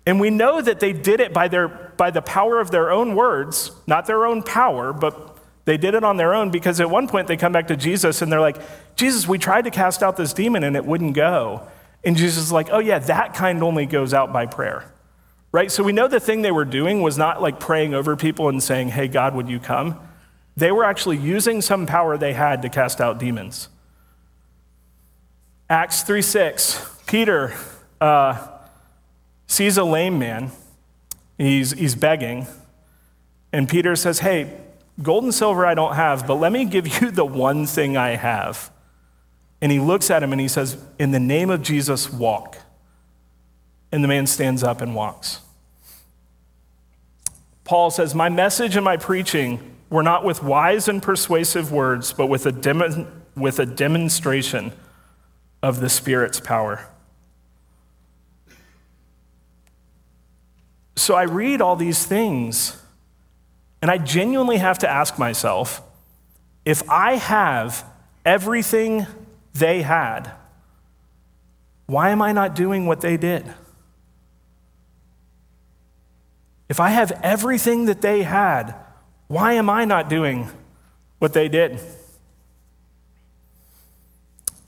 And 0.07 0.18
we 0.18 0.31
know 0.31 0.62
that 0.62 0.81
they 0.81 0.92
did 0.92 1.20
it 1.20 1.35
by, 1.35 1.48
their, 1.48 1.68
by 1.68 2.11
the 2.11 2.22
power 2.22 2.59
of 2.59 2.70
their 2.70 2.90
own 2.90 3.14
words, 3.14 3.70
not 3.87 4.07
their 4.07 4.24
own 4.24 4.42
power, 4.42 4.92
but 4.92 5.37
they 5.66 5.76
did 5.76 5.94
it 5.94 6.03
on 6.03 6.16
their 6.16 6.35
own 6.35 6.50
because 6.50 6.81
at 6.81 6.88
one 6.88 7.07
point 7.07 7.26
they 7.26 7.37
come 7.37 7.53
back 7.53 7.68
to 7.68 7.76
Jesus 7.76 8.22
and 8.22 8.33
they're 8.33 8.40
like, 8.40 8.57
Jesus, 8.96 9.29
we 9.29 9.37
tried 9.37 9.64
to 9.64 9.70
cast 9.70 10.03
out 10.03 10.16
this 10.16 10.33
demon 10.33 10.64
and 10.64 10.74
it 10.74 10.85
wouldn't 10.85 11.14
go. 11.14 11.68
And 12.03 12.16
Jesus 12.16 12.44
is 12.44 12.53
like, 12.53 12.68
oh, 12.72 12.79
yeah, 12.79 12.98
that 13.00 13.35
kind 13.35 13.62
only 13.62 13.85
goes 13.85 14.14
out 14.14 14.33
by 14.33 14.46
prayer 14.46 14.90
right? 15.53 15.71
So 15.71 15.83
we 15.83 15.93
know 15.93 16.09
the 16.09 16.21
thing 16.21 16.43
they 16.43 16.51
were 16.51 16.65
doing 16.65 17.03
was 17.03 17.19
not 17.19 17.43
like 17.43 17.61
praying 17.61 17.95
over 17.95 18.17
people 18.17 18.49
and 18.49 18.63
saying, 18.63 18.89
hey, 18.89 19.09
God, 19.09 19.35
would 19.35 19.49
you 19.49 19.59
come? 19.59 20.01
They 20.57 20.71
were 20.71 20.85
actually 20.85 21.17
using 21.17 21.63
some 21.63 21.87
power 21.87 22.19
they 22.19 22.33
had 22.33 22.63
to 22.63 22.69
cast 22.69 23.01
out 23.01 23.19
demons. 23.19 23.69
Acts 25.69 26.03
3 26.03 26.23
6, 26.23 27.01
Peter 27.07 27.55
uh, 28.01 28.49
sees 29.47 29.77
a 29.77 29.85
lame 29.85 30.19
man. 30.19 30.51
He's, 31.39 31.73
he's 31.73 31.95
begging. 31.95 32.47
And 33.53 33.69
Peter 33.69 33.97
says, 33.97 34.19
Hey, 34.19 34.57
Gold 35.03 35.25
and 35.25 35.35
silver 35.35 35.65
I 35.65 35.75
don't 35.75 35.95
have, 35.95 36.27
but 36.27 36.35
let 36.35 36.53
me 36.53 36.65
give 36.65 37.01
you 37.01 37.11
the 37.11 37.25
one 37.25 37.67
thing 37.67 37.97
I 37.97 38.11
have. 38.11 38.71
And 39.63 39.71
he 39.73 39.81
looks 39.81 40.11
at 40.11 40.23
him 40.23 40.33
and 40.33 40.41
he 40.41 40.49
says, 40.49 40.83
In 40.99 41.11
the 41.11 41.21
name 41.21 41.51
of 41.51 41.63
Jesus, 41.63 42.13
walk. 42.13 42.59
And 43.92 44.05
the 44.05 44.09
man 44.09 44.26
stands 44.26 44.62
up 44.62 44.81
and 44.81 44.94
walks. 44.94 45.40
Paul 47.64 47.90
says, 47.90 48.14
My 48.14 48.29
message 48.29 48.76
and 48.76 48.85
my 48.85 48.96
preaching 48.96 49.76
were 49.90 50.03
not 50.03 50.24
with 50.24 50.42
wise 50.42 50.88
and 50.88 51.03
persuasive 51.03 51.72
words, 51.72 52.12
but 52.12 52.26
with 52.26 52.46
a, 52.46 52.53
dem- 52.53 53.24
with 53.37 53.59
a 53.59 53.66
demonstration 53.66 54.72
of 55.62 55.81
the 55.81 55.88
Spirit's 55.88 56.40
power. 56.40 56.88
So 60.96 61.14
I 61.14 61.22
read 61.22 61.61
all 61.61 61.76
these 61.76 62.05
things, 62.05 62.81
and 63.81 63.90
I 63.90 63.98
genuinely 63.98 64.59
have 64.59 64.79
to 64.81 64.88
ask 64.88 65.18
myself 65.18 65.83
if 66.64 66.88
I 66.90 67.14
have 67.16 67.85
everything 68.24 69.07
they 69.55 69.83
had, 69.83 70.31
why 71.87 72.11
am 72.11 72.22
I 72.22 72.33
not 72.33 72.55
doing 72.55 72.87
what 72.87 73.00
they 73.00 73.16
did? 73.16 73.44
If 76.71 76.79
I 76.79 76.91
have 76.91 77.11
everything 77.25 77.87
that 77.87 78.01
they 78.01 78.23
had, 78.23 78.77
why 79.27 79.55
am 79.55 79.69
I 79.69 79.85
not 79.85 80.09
doing 80.09 80.49
what 81.19 81.33
they 81.33 81.49
did? 81.49 81.81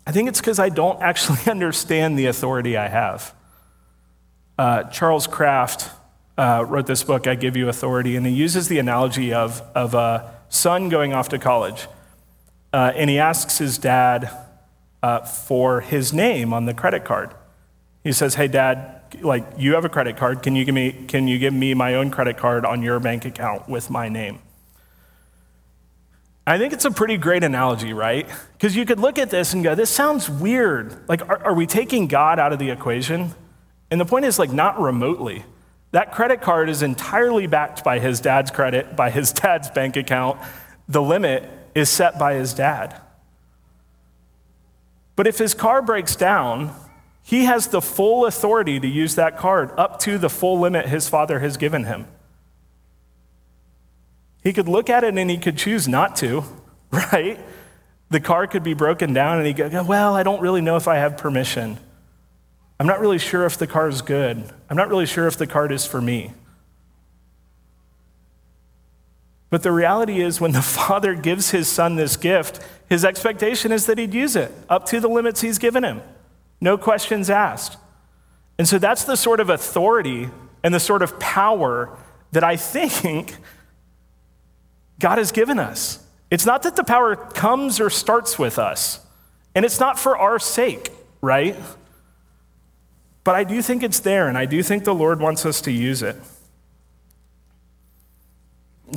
I 0.05 0.11
think 0.11 0.29
it's 0.29 0.41
because 0.41 0.59
I 0.59 0.69
don't 0.69 1.01
actually 1.01 1.39
understand 1.51 2.19
the 2.19 2.27
authority 2.27 2.77
I 2.77 2.89
have. 2.89 3.33
Uh, 4.59 4.83
Charles 4.85 5.29
Kraft 5.29 5.91
uh, 6.37 6.65
wrote 6.69 6.89
this 6.89 7.05
book, 7.05 7.29
I 7.29 7.37
Give 7.37 7.57
You 7.57 7.69
Authority, 7.69 8.17
and 8.17 8.27
he 8.27 8.33
uses 8.33 8.67
the 8.67 8.81
analogy 8.81 9.33
of, 9.33 9.63
of 9.73 9.95
a 9.95 10.35
son 10.49 10.89
going 10.89 11.13
off 11.13 11.29
to 11.29 11.39
college. 11.39 11.87
Uh, 12.73 12.91
and 12.97 13.11
he 13.11 13.21
asks 13.21 13.59
his 13.59 13.79
dad 13.79 14.29
uh, 15.05 15.21
for 15.21 15.81
his 15.81 16.13
name 16.13 16.53
on 16.53 16.67
the 16.67 16.75
credit 16.75 17.05
card. 17.05 17.33
He 18.03 18.11
says, 18.11 18.35
Hey, 18.35 18.49
dad, 18.49 19.02
like 19.21 19.45
you 19.59 19.75
have 19.75 19.85
a 19.85 19.89
credit 19.89 20.17
card. 20.17 20.43
Can 20.43 20.57
you 20.57 20.65
give 20.65 20.75
me, 20.75 20.93
can 21.09 21.29
you 21.29 21.39
give 21.39 21.53
me 21.53 21.75
my 21.75 21.95
own 21.95 22.11
credit 22.11 22.37
card 22.37 22.65
on 22.65 22.83
your 22.83 23.01
bank 23.01 23.25
account 23.25 23.69
with 23.69 23.91
my 23.91 24.09
name? 24.09 24.41
I 26.47 26.59
think 26.59 26.73
it's 26.73 26.85
a 26.85 26.91
pretty 26.91 27.17
great 27.19 27.45
analogy, 27.45 27.93
right? 27.93 28.29
Because 28.53 28.75
you 28.75 28.85
could 28.85 28.99
look 28.99 29.19
at 29.19 29.31
this 29.31 29.53
and 29.53 29.63
go, 29.63 29.75
this 29.75 29.91
sounds 29.91 30.29
weird. 30.29 31.09
Like, 31.09 31.29
are, 31.29 31.45
are, 31.45 31.55
we 31.55 31.67
taking 31.67 32.09
God 32.09 32.41
out 32.41 32.53
of 32.53 32.59
the 32.59 32.71
equation? 32.71 33.33
And 33.91 34.01
the 34.01 34.05
point 34.05 34.25
is, 34.25 34.41
like, 34.41 34.53
not 34.53 34.81
remotely. 34.81 35.45
That 35.93 36.13
credit 36.13 36.41
card 36.41 36.69
is 36.69 36.83
entirely 36.83 37.47
backed 37.47 37.85
by 37.85 38.01
his 38.01 38.21
dad's 38.21 38.51
credit, 38.51 38.97
by 38.97 39.11
his 39.11 39.33
dad's 39.33 39.71
bank 39.71 39.97
account. 39.97 40.41
The 40.89 41.03
limit 41.03 41.49
is 41.77 41.89
set 41.89 42.19
by 42.19 42.35
his 42.35 42.55
dad. 42.55 43.01
But 45.15 45.27
if 45.27 45.39
his 45.39 45.55
car 45.55 45.81
breaks 45.81 46.17
down, 46.17 46.75
he 47.23 47.45
has 47.45 47.69
the 47.69 47.81
full 47.81 48.27
authority 48.27 48.81
to 48.81 48.87
use 48.87 49.15
that 49.15 49.39
card 49.39 49.71
up 49.77 50.01
to 50.01 50.19
the 50.19 50.29
full 50.29 50.59
limit 50.59 50.87
his 50.87 51.09
father 51.09 51.39
has 51.39 51.57
given 51.57 51.85
him. 51.85 52.07
He 54.43 54.53
could 54.53 54.69
look 54.69 54.91
at 54.91 55.05
it 55.05 55.17
and 55.17 55.31
he 55.31 55.39
could 55.39 55.57
choose 55.57 55.87
not 55.87 56.17
to, 56.17 56.45
right? 56.91 57.39
The 58.11 58.21
car 58.21 58.47
could 58.47 58.65
be 58.65 58.75
broken 58.75 59.13
down 59.13 59.39
and 59.39 59.47
he 59.47 59.53
go, 59.53 59.85
Well, 59.85 60.15
I 60.15 60.23
don't 60.23 60.41
really 60.41 60.61
know 60.61 60.77
if 60.77 60.89
I 60.89 60.97
have 60.97 61.17
permission. 61.17 61.79
I'm 62.81 62.87
not 62.87 63.01
really 63.01 63.19
sure 63.19 63.47
if 63.47 63.57
the 63.57 63.69
car 63.69 63.89
is 63.89 64.03
good. 64.03 64.45
I'm 64.69 64.77
not 64.77 64.89
really 64.89 65.07
sure 65.07 65.29
if 65.29 65.39
the 65.39 65.47
card 65.47 65.71
is 65.71 65.87
for 65.87 66.01
me. 66.01 66.33
But 69.51 69.63
the 69.63 69.71
reality 69.71 70.21
is, 70.21 70.41
when 70.41 70.53
the 70.53 70.63
father 70.63 71.15
gives 71.15 71.51
his 71.51 71.69
son 71.69 71.95
this 71.95 72.17
gift, 72.17 72.59
his 72.89 73.05
expectation 73.05 73.71
is 73.71 73.87
that 73.87 73.99
he'd 73.99 74.15
use 74.15 74.35
it 74.35 74.51
up 74.69 74.87
to 74.87 74.99
the 74.99 75.09
limits 75.09 75.43
he's 75.43 75.59
given 75.59 75.85
him. 75.85 76.03
No 76.63 76.79
questions 76.79 77.29
asked. 77.29 77.77
And 78.57 78.69
so 78.69 78.79
that's 78.79 79.03
the 79.03 79.17
sort 79.17 79.41
of 79.41 79.51
authority 79.51 80.31
and 80.63 80.73
the 80.73 80.79
sort 80.79 81.03
of 81.03 81.19
power 81.19 81.99
that 82.31 82.45
I 82.45 82.55
think 82.55 83.37
God 85.01 85.19
has 85.19 85.33
given 85.33 85.59
us. 85.59 85.99
It's 86.31 86.47
not 86.47 86.63
that 86.63 86.77
the 86.77 86.85
power 86.85 87.17
comes 87.17 87.81
or 87.81 87.91
starts 87.91 88.39
with 88.39 88.61
us, 88.61 89.01
and 89.57 89.65
it's 89.65 89.81
not 89.81 89.99
for 89.99 90.17
our 90.17 90.39
sake, 90.39 90.91
right? 91.21 91.57
But 93.25 93.35
I 93.35 93.43
do 93.43 93.61
think 93.61 93.83
it's 93.83 93.99
there, 93.99 94.29
and 94.29 94.39
I 94.39 94.45
do 94.45 94.63
think 94.63 94.85
the 94.85 94.95
Lord 94.95 95.21
wants 95.21 95.45
us 95.45 95.61
to 95.63 95.73
use 95.73 96.01
it. 96.01 96.15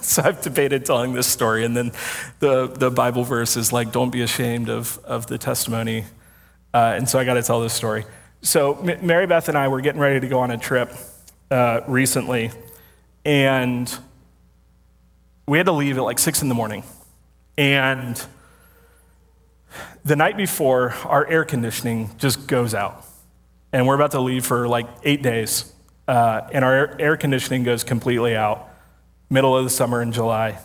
so 0.00 0.22
I've 0.22 0.40
debated 0.40 0.86
telling 0.86 1.12
this 1.12 1.26
story, 1.26 1.66
and 1.66 1.76
then 1.76 1.92
the, 2.38 2.68
the 2.68 2.90
Bible 2.90 3.22
verse 3.22 3.54
is 3.58 3.70
like, 3.70 3.92
don't 3.92 4.10
be 4.10 4.22
ashamed 4.22 4.70
of, 4.70 4.98
of 5.04 5.26
the 5.26 5.36
testimony. 5.36 6.06
Uh, 6.76 6.92
and 6.94 7.08
so 7.08 7.18
I 7.18 7.24
got 7.24 7.34
to 7.34 7.42
tell 7.42 7.62
this 7.62 7.72
story. 7.72 8.04
So 8.42 8.74
M- 8.80 9.06
Mary 9.06 9.26
Beth 9.26 9.48
and 9.48 9.56
I 9.56 9.68
were 9.68 9.80
getting 9.80 9.98
ready 9.98 10.20
to 10.20 10.28
go 10.28 10.40
on 10.40 10.50
a 10.50 10.58
trip 10.58 10.92
uh, 11.50 11.80
recently, 11.88 12.50
and 13.24 13.98
we 15.48 15.56
had 15.56 15.64
to 15.64 15.72
leave 15.72 15.96
at 15.96 16.04
like 16.04 16.18
six 16.18 16.42
in 16.42 16.50
the 16.50 16.54
morning. 16.54 16.84
And 17.56 18.22
the 20.04 20.16
night 20.16 20.36
before, 20.36 20.90
our 21.06 21.26
air 21.26 21.46
conditioning 21.46 22.10
just 22.18 22.46
goes 22.46 22.74
out. 22.74 23.06
And 23.72 23.86
we're 23.86 23.94
about 23.94 24.10
to 24.10 24.20
leave 24.20 24.44
for 24.44 24.68
like 24.68 24.86
eight 25.02 25.22
days. 25.22 25.72
Uh, 26.06 26.42
and 26.52 26.62
our 26.62 26.94
air 27.00 27.16
conditioning 27.16 27.62
goes 27.62 27.84
completely 27.84 28.36
out, 28.36 28.68
middle 29.30 29.56
of 29.56 29.64
the 29.64 29.70
summer 29.70 30.02
in 30.02 30.12
July. 30.12 30.58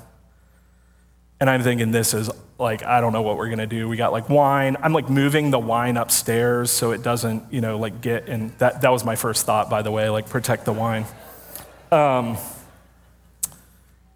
And 1.39 1.49
I'm 1.49 1.63
thinking, 1.63 1.91
this 1.91 2.13
is 2.13 2.29
like, 2.61 2.83
I 2.83 3.01
don't 3.01 3.11
know 3.11 3.21
what 3.21 3.37
we're 3.37 3.49
gonna 3.49 3.67
do. 3.67 3.89
We 3.89 3.97
got 3.97 4.11
like 4.11 4.29
wine. 4.29 4.77
I'm 4.81 4.93
like 4.93 5.09
moving 5.09 5.51
the 5.51 5.59
wine 5.59 5.97
upstairs 5.97 6.71
so 6.71 6.91
it 6.91 7.03
doesn't, 7.03 7.51
you 7.51 7.59
know, 7.61 7.77
like 7.77 8.01
get 8.01 8.29
in. 8.29 8.53
That, 8.59 8.81
that 8.81 8.91
was 8.91 9.03
my 9.03 9.15
first 9.15 9.45
thought, 9.45 9.69
by 9.69 9.81
the 9.81 9.91
way, 9.91 10.09
like 10.09 10.29
protect 10.29 10.65
the 10.65 10.73
wine. 10.73 11.05
Um, 11.91 12.37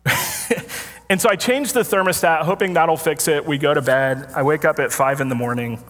and 1.10 1.20
so 1.20 1.30
I 1.30 1.36
changed 1.36 1.74
the 1.74 1.82
thermostat, 1.82 2.44
hoping 2.44 2.74
that'll 2.74 2.98
fix 2.98 3.28
it. 3.28 3.46
We 3.46 3.58
go 3.58 3.74
to 3.74 3.82
bed. 3.82 4.32
I 4.36 4.44
wake 4.44 4.64
up 4.64 4.80
at 4.80 4.94
five 4.94 5.20
in 5.20 5.30
the 5.30 5.36
morning, 5.36 5.84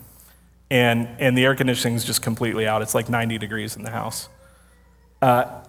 and, 0.71 1.07
and 1.19 1.37
the 1.37 1.45
air 1.45 1.55
conditioning 1.55 1.95
is 1.95 2.05
just 2.05 2.21
completely 2.21 2.65
out. 2.65 2.81
It's 2.81 2.95
like 2.95 3.09
90 3.09 3.37
degrees 3.37 3.75
in 3.75 3.83
the 3.83 3.91
house. 3.91 4.29
Uh, 5.21 5.61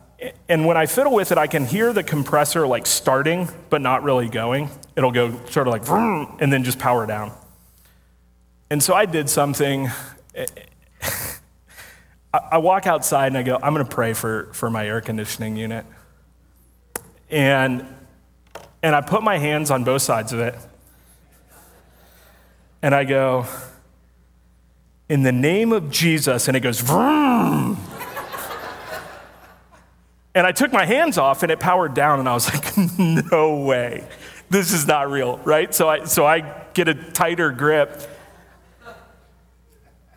and 0.49 0.67
when 0.67 0.77
I 0.77 0.87
fiddle 0.87 1.13
with 1.13 1.33
it, 1.33 1.39
I 1.39 1.47
can 1.47 1.67
hear 1.67 1.93
the 1.93 2.03
compressor 2.03 2.67
like 2.67 2.87
starting, 2.87 3.49
but 3.71 3.81
not 3.83 4.03
really 4.03 4.29
going. 4.29 4.71
It'll 4.97 5.13
go 5.13 5.33
sort 5.47 5.69
of 5.69 5.73
like, 5.73 5.85
vroom, 5.85 6.37
and 6.41 6.53
then 6.53 6.65
just 6.65 6.79
power 6.79 7.07
down. 7.07 7.33
And 8.71 8.83
so 8.83 8.95
I 8.95 9.07
did 9.07 9.29
something. 9.29 9.91
I 12.33 12.59
walk 12.59 12.87
outside 12.87 13.29
and 13.29 13.39
I 13.39 13.43
go, 13.43 13.59
I'm 13.63 13.75
going 13.75 13.87
to 13.87 13.95
pray 13.95 14.13
for, 14.13 14.51
for 14.53 14.71
my 14.71 14.87
air 14.87 15.01
conditioning 15.01 15.57
unit. 15.57 15.87
And 17.31 17.87
and 18.83 18.95
I 18.95 19.01
put 19.01 19.23
my 19.25 19.39
hands 19.39 19.73
on 19.73 19.83
both 19.83 20.03
sides 20.03 20.33
of 20.33 20.39
it. 20.39 20.55
And 22.83 22.95
I 22.95 23.03
go, 23.03 23.47
in 25.09 25.25
the 25.25 25.33
name 25.33 25.73
of 25.73 25.91
Jesus, 25.91 26.47
and 26.47 26.57
it 26.57 26.61
goes, 26.61 26.81
vroom. 26.81 27.76
And 30.37 30.47
I 30.47 30.53
took 30.53 30.71
my 30.71 30.85
hands 30.85 31.17
off 31.17 31.43
and 31.43 31.51
it 31.51 31.59
powered 31.59 31.95
down, 31.95 32.21
and 32.21 32.29
I 32.29 32.35
was 32.35 32.47
like, 32.55 32.99
no 32.99 33.57
way. 33.57 34.07
This 34.51 34.71
is 34.71 34.87
not 34.87 35.11
real, 35.11 35.39
right? 35.39 35.75
So 35.75 35.89
I, 35.89 36.05
so 36.05 36.27
I 36.27 36.65
get 36.75 36.89
a 36.89 36.95
tighter 36.95 37.51
grip. 37.51 38.03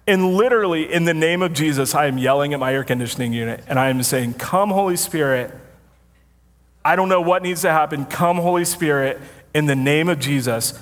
And 0.05 0.33
literally, 0.33 0.91
in 0.91 1.05
the 1.05 1.13
name 1.13 1.41
of 1.41 1.53
Jesus, 1.53 1.95
I 1.95 2.07
am 2.07 2.17
yelling 2.17 2.53
at 2.53 2.59
my 2.59 2.73
air 2.73 2.83
conditioning 2.83 3.31
unit 3.31 3.63
and 3.67 3.79
I 3.79 3.89
am 3.89 4.03
saying, 4.03 4.33
Come, 4.33 4.71
Holy 4.71 4.97
Spirit, 4.97 5.55
I 6.83 6.97
don't 6.97 7.07
know 7.07 7.21
what 7.21 7.41
needs 7.41 7.61
to 7.61 7.71
happen. 7.71 8.05
Come, 8.05 8.37
Holy 8.37 8.65
Spirit, 8.65 9.21
in 9.53 9.67
the 9.67 9.75
name 9.75 10.09
of 10.09 10.19
Jesus. 10.19 10.77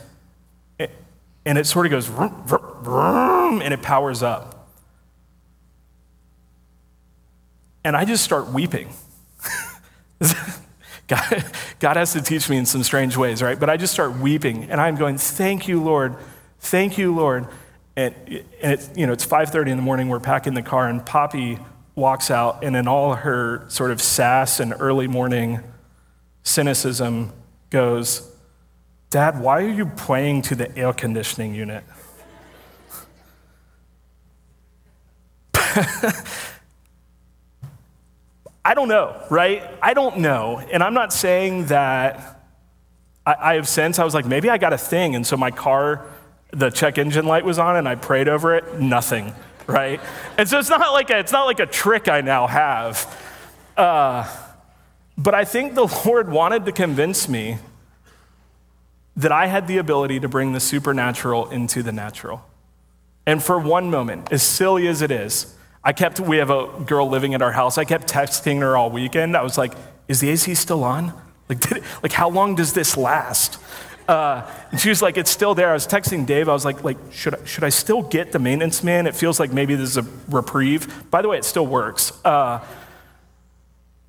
And 0.80 1.58
it 1.58 1.66
sort 1.66 1.86
of 1.86 1.92
goes, 1.92 2.08
vroom, 2.08 2.44
vroom, 2.46 3.62
and 3.62 3.74
it 3.74 3.82
powers 3.82 4.22
up. 4.24 4.70
And 7.86 7.96
I 7.96 8.04
just 8.04 8.24
start 8.24 8.50
weeping. 8.50 8.90
God, 11.08 11.46
God 11.80 11.96
has 11.98 12.14
to 12.14 12.22
teach 12.22 12.50
me 12.50 12.58
in 12.58 12.66
some 12.66 12.84
strange 12.84 13.16
ways, 13.16 13.42
right? 13.42 13.60
But 13.60 13.70
I 13.70 13.78
just 13.78 13.94
start 13.94 14.18
weeping, 14.18 14.70
and 14.70 14.82
I'm 14.82 14.96
going, 14.96 15.18
"Thank 15.18 15.68
you, 15.68 15.82
Lord. 15.82 16.16
Thank 16.60 16.98
you, 16.98 17.16
Lord." 17.16 17.48
And, 17.96 18.14
and 18.62 18.74
it's, 18.74 18.90
you 18.96 19.08
know, 19.08 19.14
it's 19.14 19.26
5:30 19.26 19.72
in 19.72 19.78
the 19.78 19.84
morning. 19.84 20.10
We're 20.10 20.20
packing 20.20 20.54
the 20.54 20.62
car, 20.62 20.88
and 20.88 21.06
Poppy 21.06 21.60
walks 21.96 22.30
out, 22.30 22.64
and 22.64 22.76
in 22.76 22.88
all 22.88 23.16
her 23.16 23.66
sort 23.70 23.92
of 23.92 24.02
sass 24.02 24.60
and 24.60 24.74
early 24.80 25.08
morning 25.08 25.64
cynicism 26.44 27.34
goes, 27.70 28.32
Dad, 29.10 29.40
why 29.40 29.64
are 29.64 29.70
you 29.70 29.86
praying 29.86 30.44
to 30.44 30.56
the 30.56 30.76
air 30.78 30.94
conditioning 30.94 31.56
unit? 31.56 31.84
I 38.68 38.74
don't 38.74 38.90
know, 38.90 39.16
right? 39.30 39.64
I 39.82 39.94
don't 39.94 40.18
know. 40.18 40.60
And 40.60 40.84
I'm 40.84 40.94
not 40.94 41.14
saying 41.14 41.68
that 41.68 42.44
I, 43.26 43.36
I 43.40 43.54
have 43.54 43.66
since, 43.66 43.98
I 43.98 44.04
was 44.04 44.14
like, 44.14 44.26
maybe 44.26 44.50
I 44.50 44.58
got 44.58 44.74
a 44.74 44.78
thing. 44.78 45.16
And 45.16 45.26
so 45.26 45.38
my 45.38 45.52
car, 45.52 46.06
the 46.52 46.70
check 46.70 46.98
engine 46.98 47.26
light 47.26 47.46
was 47.46 47.60
on 47.60 47.78
and 47.78 47.88
I 47.88 47.96
prayed 47.96 48.28
over 48.28 48.54
it, 48.56 48.78
nothing, 48.78 49.34
right? 49.68 50.02
And 50.38 50.50
so 50.50 50.60
it's 50.60 50.68
not 50.68 50.92
like 50.92 51.10
a, 51.10 51.18
it's 51.18 51.32
not 51.32 51.46
like 51.46 51.62
a 51.62 51.66
trick 51.66 52.10
I 52.10 52.20
now 52.20 52.46
have. 52.46 53.18
Uh, 53.78 54.30
but 55.18 55.34
I 55.34 55.46
think 55.46 55.74
the 55.74 55.88
Lord 56.06 56.30
wanted 56.30 56.66
to 56.66 56.74
convince 56.74 57.30
me 57.30 57.60
that 59.16 59.32
I 59.32 59.46
had 59.46 59.70
the 59.70 59.78
ability 59.78 60.20
to 60.20 60.28
bring 60.28 60.52
the 60.52 60.60
supernatural 60.60 61.50
into 61.52 61.84
the 61.84 61.94
natural. 61.94 62.44
And 63.26 63.42
for 63.42 63.58
one 63.58 63.90
moment, 63.90 64.30
as 64.30 64.44
silly 64.44 64.90
as 64.90 65.02
it 65.02 65.10
is, 65.10 65.56
I 65.88 65.94
kept, 65.94 66.20
we 66.20 66.36
have 66.40 66.50
a 66.50 66.68
girl 66.86 67.08
living 67.08 67.34
at 67.34 67.42
our 67.42 67.54
house. 67.54 67.78
I 67.78 67.86
kept 67.86 68.12
texting 68.12 68.60
her 68.60 68.76
all 68.76 68.92
weekend. 68.92 69.38
I 69.38 69.42
was 69.42 69.58
like, 69.58 69.72
is 70.10 70.20
the 70.20 70.30
AC 70.30 70.54
still 70.54 70.84
on? 70.84 71.14
Like, 71.48 71.60
did 71.70 71.82
like 72.04 72.12
how 72.12 72.30
long 72.30 72.56
does 72.56 72.74
this 72.74 72.98
last? 72.98 73.58
Uh, 74.06 74.46
and 74.70 74.82
she 74.82 74.90
was 74.90 75.02
like, 75.02 75.16
it's 75.16 75.32
still 75.32 75.56
there. 75.56 75.70
I 75.70 75.74
was 75.74 75.88
texting 75.88 76.26
Dave. 76.26 76.50
I 76.50 76.52
was 76.52 76.66
like, 76.66 76.84
like 76.84 76.98
should, 77.12 77.36
I, 77.36 77.46
should 77.46 77.64
I 77.64 77.70
still 77.70 78.02
get 78.02 78.34
the 78.34 78.40
maintenance 78.40 78.84
man? 78.84 79.08
It 79.08 79.16
feels 79.16 79.40
like 79.40 79.54
maybe 79.54 79.76
this 79.76 79.92
is 79.92 79.96
a 79.96 80.06
reprieve. 80.28 81.10
By 81.10 81.22
the 81.22 81.30
way, 81.30 81.38
it 81.38 81.46
still 81.46 81.66
works. 81.66 82.12
Uh, 82.26 82.62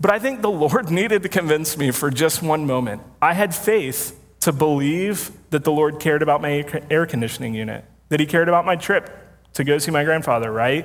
but 0.00 0.10
I 0.10 0.18
think 0.18 0.42
the 0.42 0.50
Lord 0.50 0.90
needed 0.90 1.22
to 1.22 1.28
convince 1.28 1.78
me 1.78 1.92
for 1.92 2.10
just 2.10 2.42
one 2.42 2.66
moment. 2.66 3.02
I 3.22 3.34
had 3.34 3.54
faith 3.54 4.18
to 4.40 4.50
believe 4.50 5.30
that 5.50 5.62
the 5.62 5.70
Lord 5.70 6.00
cared 6.00 6.22
about 6.22 6.42
my 6.42 6.64
air 6.90 7.06
conditioning 7.06 7.54
unit, 7.54 7.84
that 8.08 8.18
He 8.18 8.26
cared 8.26 8.48
about 8.48 8.66
my 8.66 8.74
trip 8.74 9.16
to 9.52 9.62
go 9.62 9.78
see 9.78 9.92
my 9.92 10.02
grandfather, 10.02 10.50
right? 10.50 10.84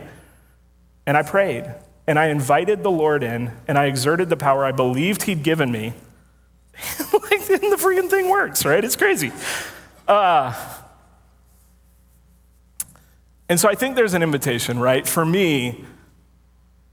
And 1.06 1.18
I 1.18 1.24
prayed, 1.24 1.74
and 2.08 2.18
I 2.18 2.28
invited 2.28 2.84
the 2.84 2.92
Lord 2.92 3.24
in, 3.24 3.52
and 3.68 3.78
I 3.78 3.86
exerted 3.86 4.30
the 4.30 4.38
power 4.38 4.66
I 4.66 4.72
believed 4.72 5.24
He'd 5.24 5.44
given 5.44 5.72
me. 5.72 5.94
like, 7.00 7.50
and 7.50 7.72
the 7.72 7.78
freaking 7.80 8.10
thing 8.10 8.30
works, 8.30 8.66
right? 8.66 8.84
It's 8.84 8.96
crazy. 8.96 9.32
Uh, 10.08 10.54
and 13.50 13.60
so 13.60 13.70
I 13.70 13.76
think 13.76 13.96
there's 13.96 14.13
an 14.13 14.24
invitation, 14.24 14.80
right? 14.80 15.08
For 15.08 15.26
me, 15.26 15.86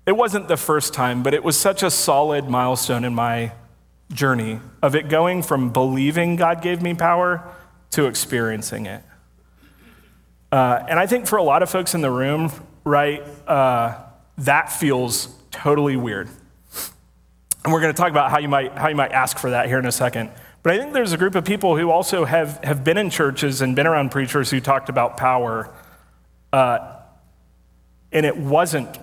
it 0.06 0.12
wasn't 0.12 0.48
the 0.48 0.56
first 0.56 0.92
time, 0.92 1.22
but 1.22 1.34
it 1.34 1.44
was 1.44 1.56
such 1.56 1.82
a 1.82 1.90
solid 1.90 2.48
milestone 2.48 3.04
in 3.04 3.14
my 3.14 3.52
journey 4.12 4.60
of 4.82 4.94
it 4.94 5.08
going 5.08 5.42
from 5.42 5.70
believing 5.70 6.36
God 6.36 6.62
gave 6.62 6.82
me 6.82 6.94
power 6.94 7.48
to 7.92 8.06
experiencing 8.06 8.86
it. 8.86 9.02
Uh, 10.50 10.84
and 10.88 10.98
I 10.98 11.06
think 11.06 11.26
for 11.26 11.36
a 11.36 11.42
lot 11.42 11.62
of 11.62 11.70
folks 11.70 11.94
in 11.94 12.00
the 12.00 12.10
room, 12.10 12.50
right, 12.90 13.22
uh, 13.46 13.96
that 14.38 14.72
feels 14.72 15.28
totally 15.50 15.96
weird. 15.96 16.28
And 17.64 17.72
we're 17.72 17.80
going 17.80 17.94
to 17.94 17.96
talk 17.96 18.10
about 18.10 18.30
how 18.30 18.38
you, 18.38 18.48
might, 18.48 18.72
how 18.76 18.88
you 18.88 18.96
might 18.96 19.12
ask 19.12 19.38
for 19.38 19.50
that 19.50 19.68
here 19.68 19.78
in 19.78 19.86
a 19.86 19.92
second. 19.92 20.30
But 20.62 20.74
I 20.74 20.78
think 20.78 20.92
there's 20.92 21.12
a 21.12 21.18
group 21.18 21.34
of 21.34 21.44
people 21.44 21.76
who 21.76 21.90
also 21.90 22.24
have, 22.24 22.62
have 22.64 22.84
been 22.84 22.98
in 22.98 23.10
churches 23.10 23.62
and 23.62 23.74
been 23.76 23.86
around 23.86 24.10
preachers 24.10 24.50
who 24.50 24.60
talked 24.60 24.88
about 24.88 25.16
power, 25.16 25.72
uh, 26.52 26.96
and 28.12 28.26
it 28.26 28.36
wasn't 28.36 28.98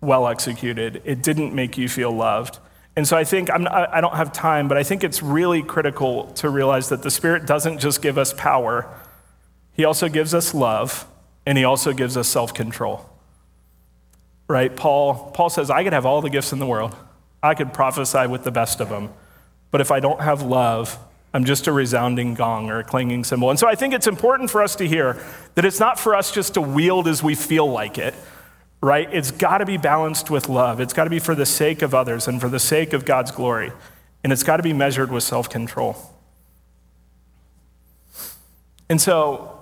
well 0.00 0.28
executed. 0.28 1.02
It 1.04 1.22
didn't 1.22 1.54
make 1.54 1.76
you 1.78 1.88
feel 1.88 2.12
loved. 2.12 2.58
And 2.96 3.06
so 3.06 3.16
I 3.16 3.24
think, 3.24 3.50
I'm, 3.50 3.66
I 3.68 4.00
don't 4.00 4.16
have 4.16 4.32
time, 4.32 4.68
but 4.68 4.76
I 4.76 4.82
think 4.82 5.04
it's 5.04 5.22
really 5.22 5.62
critical 5.62 6.26
to 6.34 6.50
realize 6.50 6.88
that 6.90 7.02
the 7.02 7.10
Spirit 7.10 7.46
doesn't 7.46 7.78
just 7.78 8.02
give 8.02 8.18
us 8.18 8.32
power, 8.32 8.92
He 9.72 9.84
also 9.84 10.08
gives 10.08 10.34
us 10.34 10.54
love, 10.54 11.06
and 11.50 11.58
He 11.58 11.64
also 11.64 11.92
gives 11.92 12.16
us 12.16 12.28
self 12.28 12.54
control. 12.54 13.04
Right? 14.46 14.74
Paul, 14.74 15.32
Paul 15.32 15.50
says, 15.50 15.68
I 15.68 15.82
could 15.82 15.92
have 15.92 16.06
all 16.06 16.22
the 16.22 16.30
gifts 16.30 16.52
in 16.52 16.60
the 16.60 16.66
world, 16.66 16.94
I 17.42 17.54
could 17.54 17.74
prophesy 17.74 18.28
with 18.28 18.44
the 18.44 18.52
best 18.52 18.80
of 18.80 18.88
them, 18.88 19.12
but 19.72 19.80
if 19.80 19.90
I 19.90 19.98
don't 19.98 20.20
have 20.20 20.42
love, 20.42 20.96
I'm 21.34 21.44
just 21.44 21.66
a 21.66 21.72
resounding 21.72 22.34
gong 22.34 22.70
or 22.70 22.78
a 22.78 22.84
clanging 22.84 23.24
cymbal. 23.24 23.50
And 23.50 23.58
so 23.58 23.66
I 23.66 23.74
think 23.74 23.94
it's 23.94 24.06
important 24.06 24.48
for 24.50 24.62
us 24.62 24.76
to 24.76 24.86
hear 24.86 25.20
that 25.56 25.64
it's 25.64 25.80
not 25.80 25.98
for 25.98 26.14
us 26.14 26.30
just 26.30 26.54
to 26.54 26.60
wield 26.60 27.08
as 27.08 27.20
we 27.22 27.34
feel 27.34 27.68
like 27.68 27.98
it 27.98 28.14
right? 28.82 29.12
It's 29.12 29.30
got 29.30 29.58
to 29.58 29.66
be 29.66 29.76
balanced 29.76 30.30
with 30.30 30.48
love. 30.48 30.80
It's 30.80 30.94
got 30.94 31.04
to 31.04 31.10
be 31.10 31.18
for 31.18 31.34
the 31.34 31.44
sake 31.44 31.82
of 31.82 31.94
others 31.94 32.26
and 32.26 32.40
for 32.40 32.48
the 32.48 32.58
sake 32.58 32.94
of 32.94 33.04
God's 33.04 33.30
glory. 33.30 33.72
And 34.24 34.32
it's 34.32 34.42
got 34.42 34.56
to 34.56 34.62
be 34.62 34.72
measured 34.72 35.12
with 35.12 35.22
self 35.22 35.50
control. 35.50 35.96
And 38.88 39.00
so, 39.00 39.59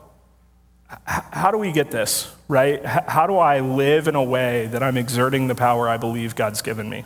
how 1.06 1.50
do 1.50 1.58
we 1.58 1.72
get 1.72 1.90
this, 1.90 2.34
right? 2.48 2.84
How 2.84 3.26
do 3.26 3.36
I 3.36 3.60
live 3.60 4.08
in 4.08 4.14
a 4.14 4.22
way 4.22 4.66
that 4.68 4.82
I'm 4.82 4.96
exerting 4.96 5.48
the 5.48 5.54
power 5.54 5.88
I 5.88 5.96
believe 5.96 6.34
God's 6.34 6.62
given 6.62 6.88
me? 6.88 7.04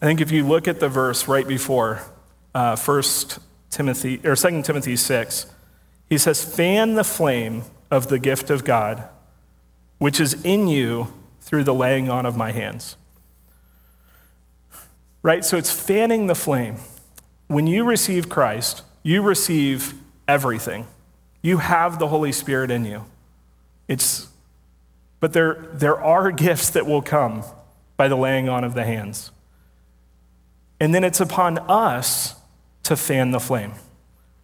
I 0.00 0.06
think 0.06 0.20
if 0.20 0.30
you 0.30 0.46
look 0.46 0.66
at 0.68 0.80
the 0.80 0.88
verse 0.88 1.28
right 1.28 1.46
before 1.46 2.02
uh, 2.54 2.76
1 2.76 3.02
Timothy 3.70 4.20
or 4.24 4.34
2 4.34 4.62
Timothy 4.62 4.96
6, 4.96 5.46
he 6.08 6.18
says, 6.18 6.44
Fan 6.44 6.94
the 6.94 7.04
flame 7.04 7.62
of 7.90 8.08
the 8.08 8.18
gift 8.18 8.50
of 8.50 8.64
God 8.64 9.08
which 9.98 10.20
is 10.20 10.42
in 10.44 10.68
you 10.68 11.12
through 11.40 11.64
the 11.64 11.74
laying 11.74 12.08
on 12.08 12.24
of 12.24 12.36
my 12.36 12.52
hands. 12.52 12.96
Right? 15.22 15.44
So 15.44 15.56
it's 15.56 15.72
fanning 15.72 16.28
the 16.28 16.34
flame. 16.34 16.76
When 17.48 17.66
you 17.66 17.84
receive 17.84 18.28
Christ, 18.28 18.82
you 19.02 19.22
receive 19.22 19.94
everything. 20.26 20.86
You 21.42 21.58
have 21.58 21.98
the 21.98 22.08
Holy 22.08 22.32
Spirit 22.32 22.70
in 22.70 22.84
you. 22.84 23.04
It's, 23.86 24.28
but 25.20 25.32
there, 25.32 25.66
there 25.72 26.00
are 26.00 26.30
gifts 26.32 26.70
that 26.70 26.86
will 26.86 27.02
come 27.02 27.44
by 27.96 28.08
the 28.08 28.16
laying 28.16 28.48
on 28.48 28.64
of 28.64 28.74
the 28.74 28.84
hands. 28.84 29.30
And 30.80 30.94
then 30.94 31.04
it's 31.04 31.20
upon 31.20 31.58
us 31.58 32.36
to 32.84 32.96
fan 32.96 33.32
the 33.32 33.40
flame, 33.40 33.72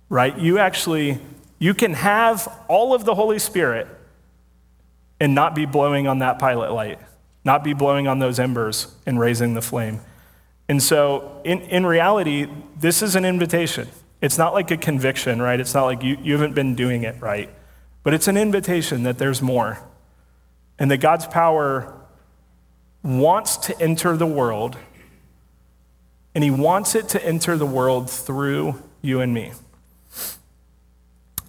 right? 0.09 0.37
You 0.37 0.59
actually, 0.59 1.21
you 1.59 1.75
can 1.75 1.95
have 1.95 2.53
all 2.69 2.93
of 2.93 3.05
the 3.05 3.15
Holy 3.15 3.39
Spirit 3.39 3.87
and 5.21 5.35
not 5.35 5.55
be 5.55 5.65
blowing 5.65 6.09
on 6.09 6.19
that 6.19 6.39
pilot 6.39 6.73
light, 6.73 6.99
not 7.45 7.63
be 7.63 7.73
blowing 7.73 8.09
on 8.09 8.19
those 8.19 8.39
embers 8.39 8.95
and 9.07 9.19
raising 9.21 9.55
the 9.55 9.63
flame. 9.63 10.01
And 10.69 10.83
so, 10.83 11.41
in, 11.45 11.61
in 11.63 11.87
reality, 11.87 12.49
this 12.77 13.03
is 13.03 13.15
an 13.17 13.25
invitation. 13.25 13.89
It's 14.25 14.39
not 14.39 14.55
like 14.55 14.71
a 14.71 14.79
conviction, 14.79 15.43
right? 15.43 15.61
It's 15.61 15.75
not 15.75 15.85
like 15.85 16.03
you, 16.03 16.17
you 16.23 16.33
haven't 16.33 16.55
been 16.55 16.75
doing 16.75 17.03
it 17.03 17.21
right. 17.21 17.51
But 18.03 18.15
it's 18.15 18.27
an 18.27 18.39
invitation 18.39 19.03
that 19.03 19.19
there's 19.19 19.43
more. 19.43 19.81
And 20.79 20.91
that 20.91 20.97
God's 20.97 21.27
power 21.27 21.93
wants 23.03 23.59
to 23.59 23.79
enter 23.79 24.17
the 24.17 24.27
world, 24.27 24.79
and 26.35 26.43
He 26.43 26.51
wants 26.51 26.95
it 26.95 27.07
to 27.11 27.23
enter 27.23 27.59
the 27.59 27.67
world 27.67 28.09
through 28.09 28.83
you 29.03 29.21
and 29.21 29.35
me. 29.35 29.53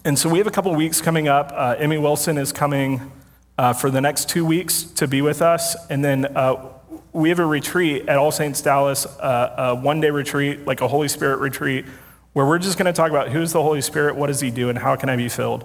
And 0.04 0.18
so 0.18 0.28
we 0.28 0.36
have 0.36 0.46
a 0.46 0.50
couple 0.50 0.74
weeks 0.74 1.00
coming 1.00 1.28
up. 1.28 1.52
Uh, 1.54 1.76
Emmy 1.78 1.96
Wilson 1.96 2.36
is 2.36 2.52
coming 2.52 3.10
uh, 3.56 3.72
for 3.72 3.90
the 3.90 4.02
next 4.02 4.28
two 4.28 4.44
weeks 4.44 4.82
to 4.82 5.08
be 5.08 5.22
with 5.22 5.40
us. 5.40 5.76
And 5.88 6.04
then 6.04 6.26
uh, 6.26 6.74
we 7.14 7.30
have 7.30 7.38
a 7.38 7.46
retreat 7.46 8.06
at 8.06 8.18
All 8.18 8.32
Saints 8.32 8.60
Dallas, 8.60 9.06
uh, 9.06 9.54
a 9.56 9.74
one 9.74 10.02
day 10.02 10.10
retreat, 10.10 10.66
like 10.66 10.82
a 10.82 10.88
Holy 10.88 11.08
Spirit 11.08 11.38
retreat, 11.38 11.86
where 12.36 12.44
we're 12.44 12.58
just 12.58 12.76
going 12.76 12.84
to 12.84 12.92
talk 12.92 13.08
about 13.08 13.30
who's 13.30 13.52
the 13.52 13.62
Holy 13.62 13.80
Spirit, 13.80 14.14
what 14.14 14.26
does 14.26 14.40
he 14.40 14.50
do, 14.50 14.68
and 14.68 14.78
how 14.78 14.94
can 14.94 15.08
I 15.08 15.16
be 15.16 15.26
filled. 15.26 15.64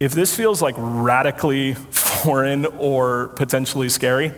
If 0.00 0.10
this 0.10 0.34
feels 0.34 0.60
like 0.60 0.74
radically 0.76 1.74
foreign 1.90 2.66
or 2.66 3.28
potentially 3.36 3.88
scary, 3.88 4.32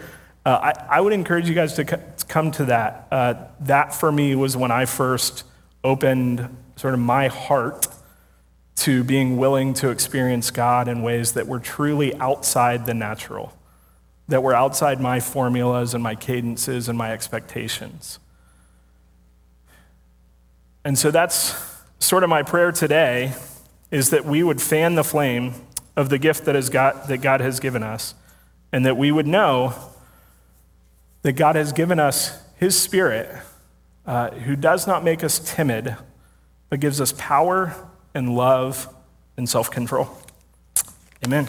uh, 0.45 0.75
I, 0.91 0.99
I, 0.99 1.01
would 1.01 1.15
encourage 1.15 1.49
you 1.49 1.55
guys 1.55 1.73
to, 1.77 1.85
to 1.87 2.27
come 2.29 2.51
to 2.51 2.67
that. 2.67 3.09
Uh, 3.11 3.35
that 3.61 3.95
for 3.95 4.13
me 4.13 4.35
was 4.35 4.59
when 4.59 4.71
I 4.71 4.85
first 4.85 5.45
opened 5.83 6.55
sort 6.77 6.93
of 6.93 7.01
my 7.01 7.29
heart 7.29 7.89
to 8.81 9.03
being 9.03 9.39
willing 9.39 9.73
to 9.73 9.89
experience 9.89 10.51
God 10.51 10.87
in 10.87 11.01
ways 11.01 11.33
that 11.33 11.47
were 11.47 11.61
truly 11.61 12.15
outside 12.17 12.85
the 12.85 12.93
natural, 12.93 13.57
that 14.29 14.43
were 14.43 14.55
outside 14.55 15.01
my 15.01 15.19
formulas 15.19 15.95
and 15.95 16.03
my 16.03 16.15
cadences 16.15 16.91
and 16.91 16.99
my 16.99 17.11
expectations. 17.11 18.19
And 20.85 20.99
so 20.99 21.11
that's 21.11 21.55
sort 21.99 22.23
of 22.23 22.31
my 22.31 22.43
prayer 22.43 22.73
today 22.73 23.35
is 23.91 24.11
that 24.11 24.25
we 24.25 24.43
would 24.43 24.61
fan 24.61 24.95
the 24.95 25.05
flame 25.05 25.55
of 25.97 26.09
the 26.09 26.19
gift 26.19 26.45
that, 26.45 26.55
is 26.55 26.71
God, 26.71 27.09
that 27.09 27.19
God 27.19 27.41
has 27.41 27.59
given 27.59 27.83
us, 27.83 28.15
and 28.73 28.85
that 28.87 28.97
we 28.97 29.11
would 29.11 29.27
know 29.27 29.75
that 31.23 31.33
God 31.33 31.57
has 31.57 31.73
given 31.73 31.99
us 31.99 32.41
His 32.57 32.79
Spirit, 32.79 33.29
uh, 34.07 34.31
who 34.31 34.55
does 34.55 34.87
not 34.87 35.03
make 35.03 35.25
us 35.25 35.39
timid, 35.39 35.97
but 36.69 36.81
gives 36.81 37.01
us 37.01 37.13
power 37.17 37.75
and 38.15 38.37
love 38.37 38.95
and 39.37 39.49
self 39.49 39.71
control. 39.71 40.09
Amen. 41.25 41.49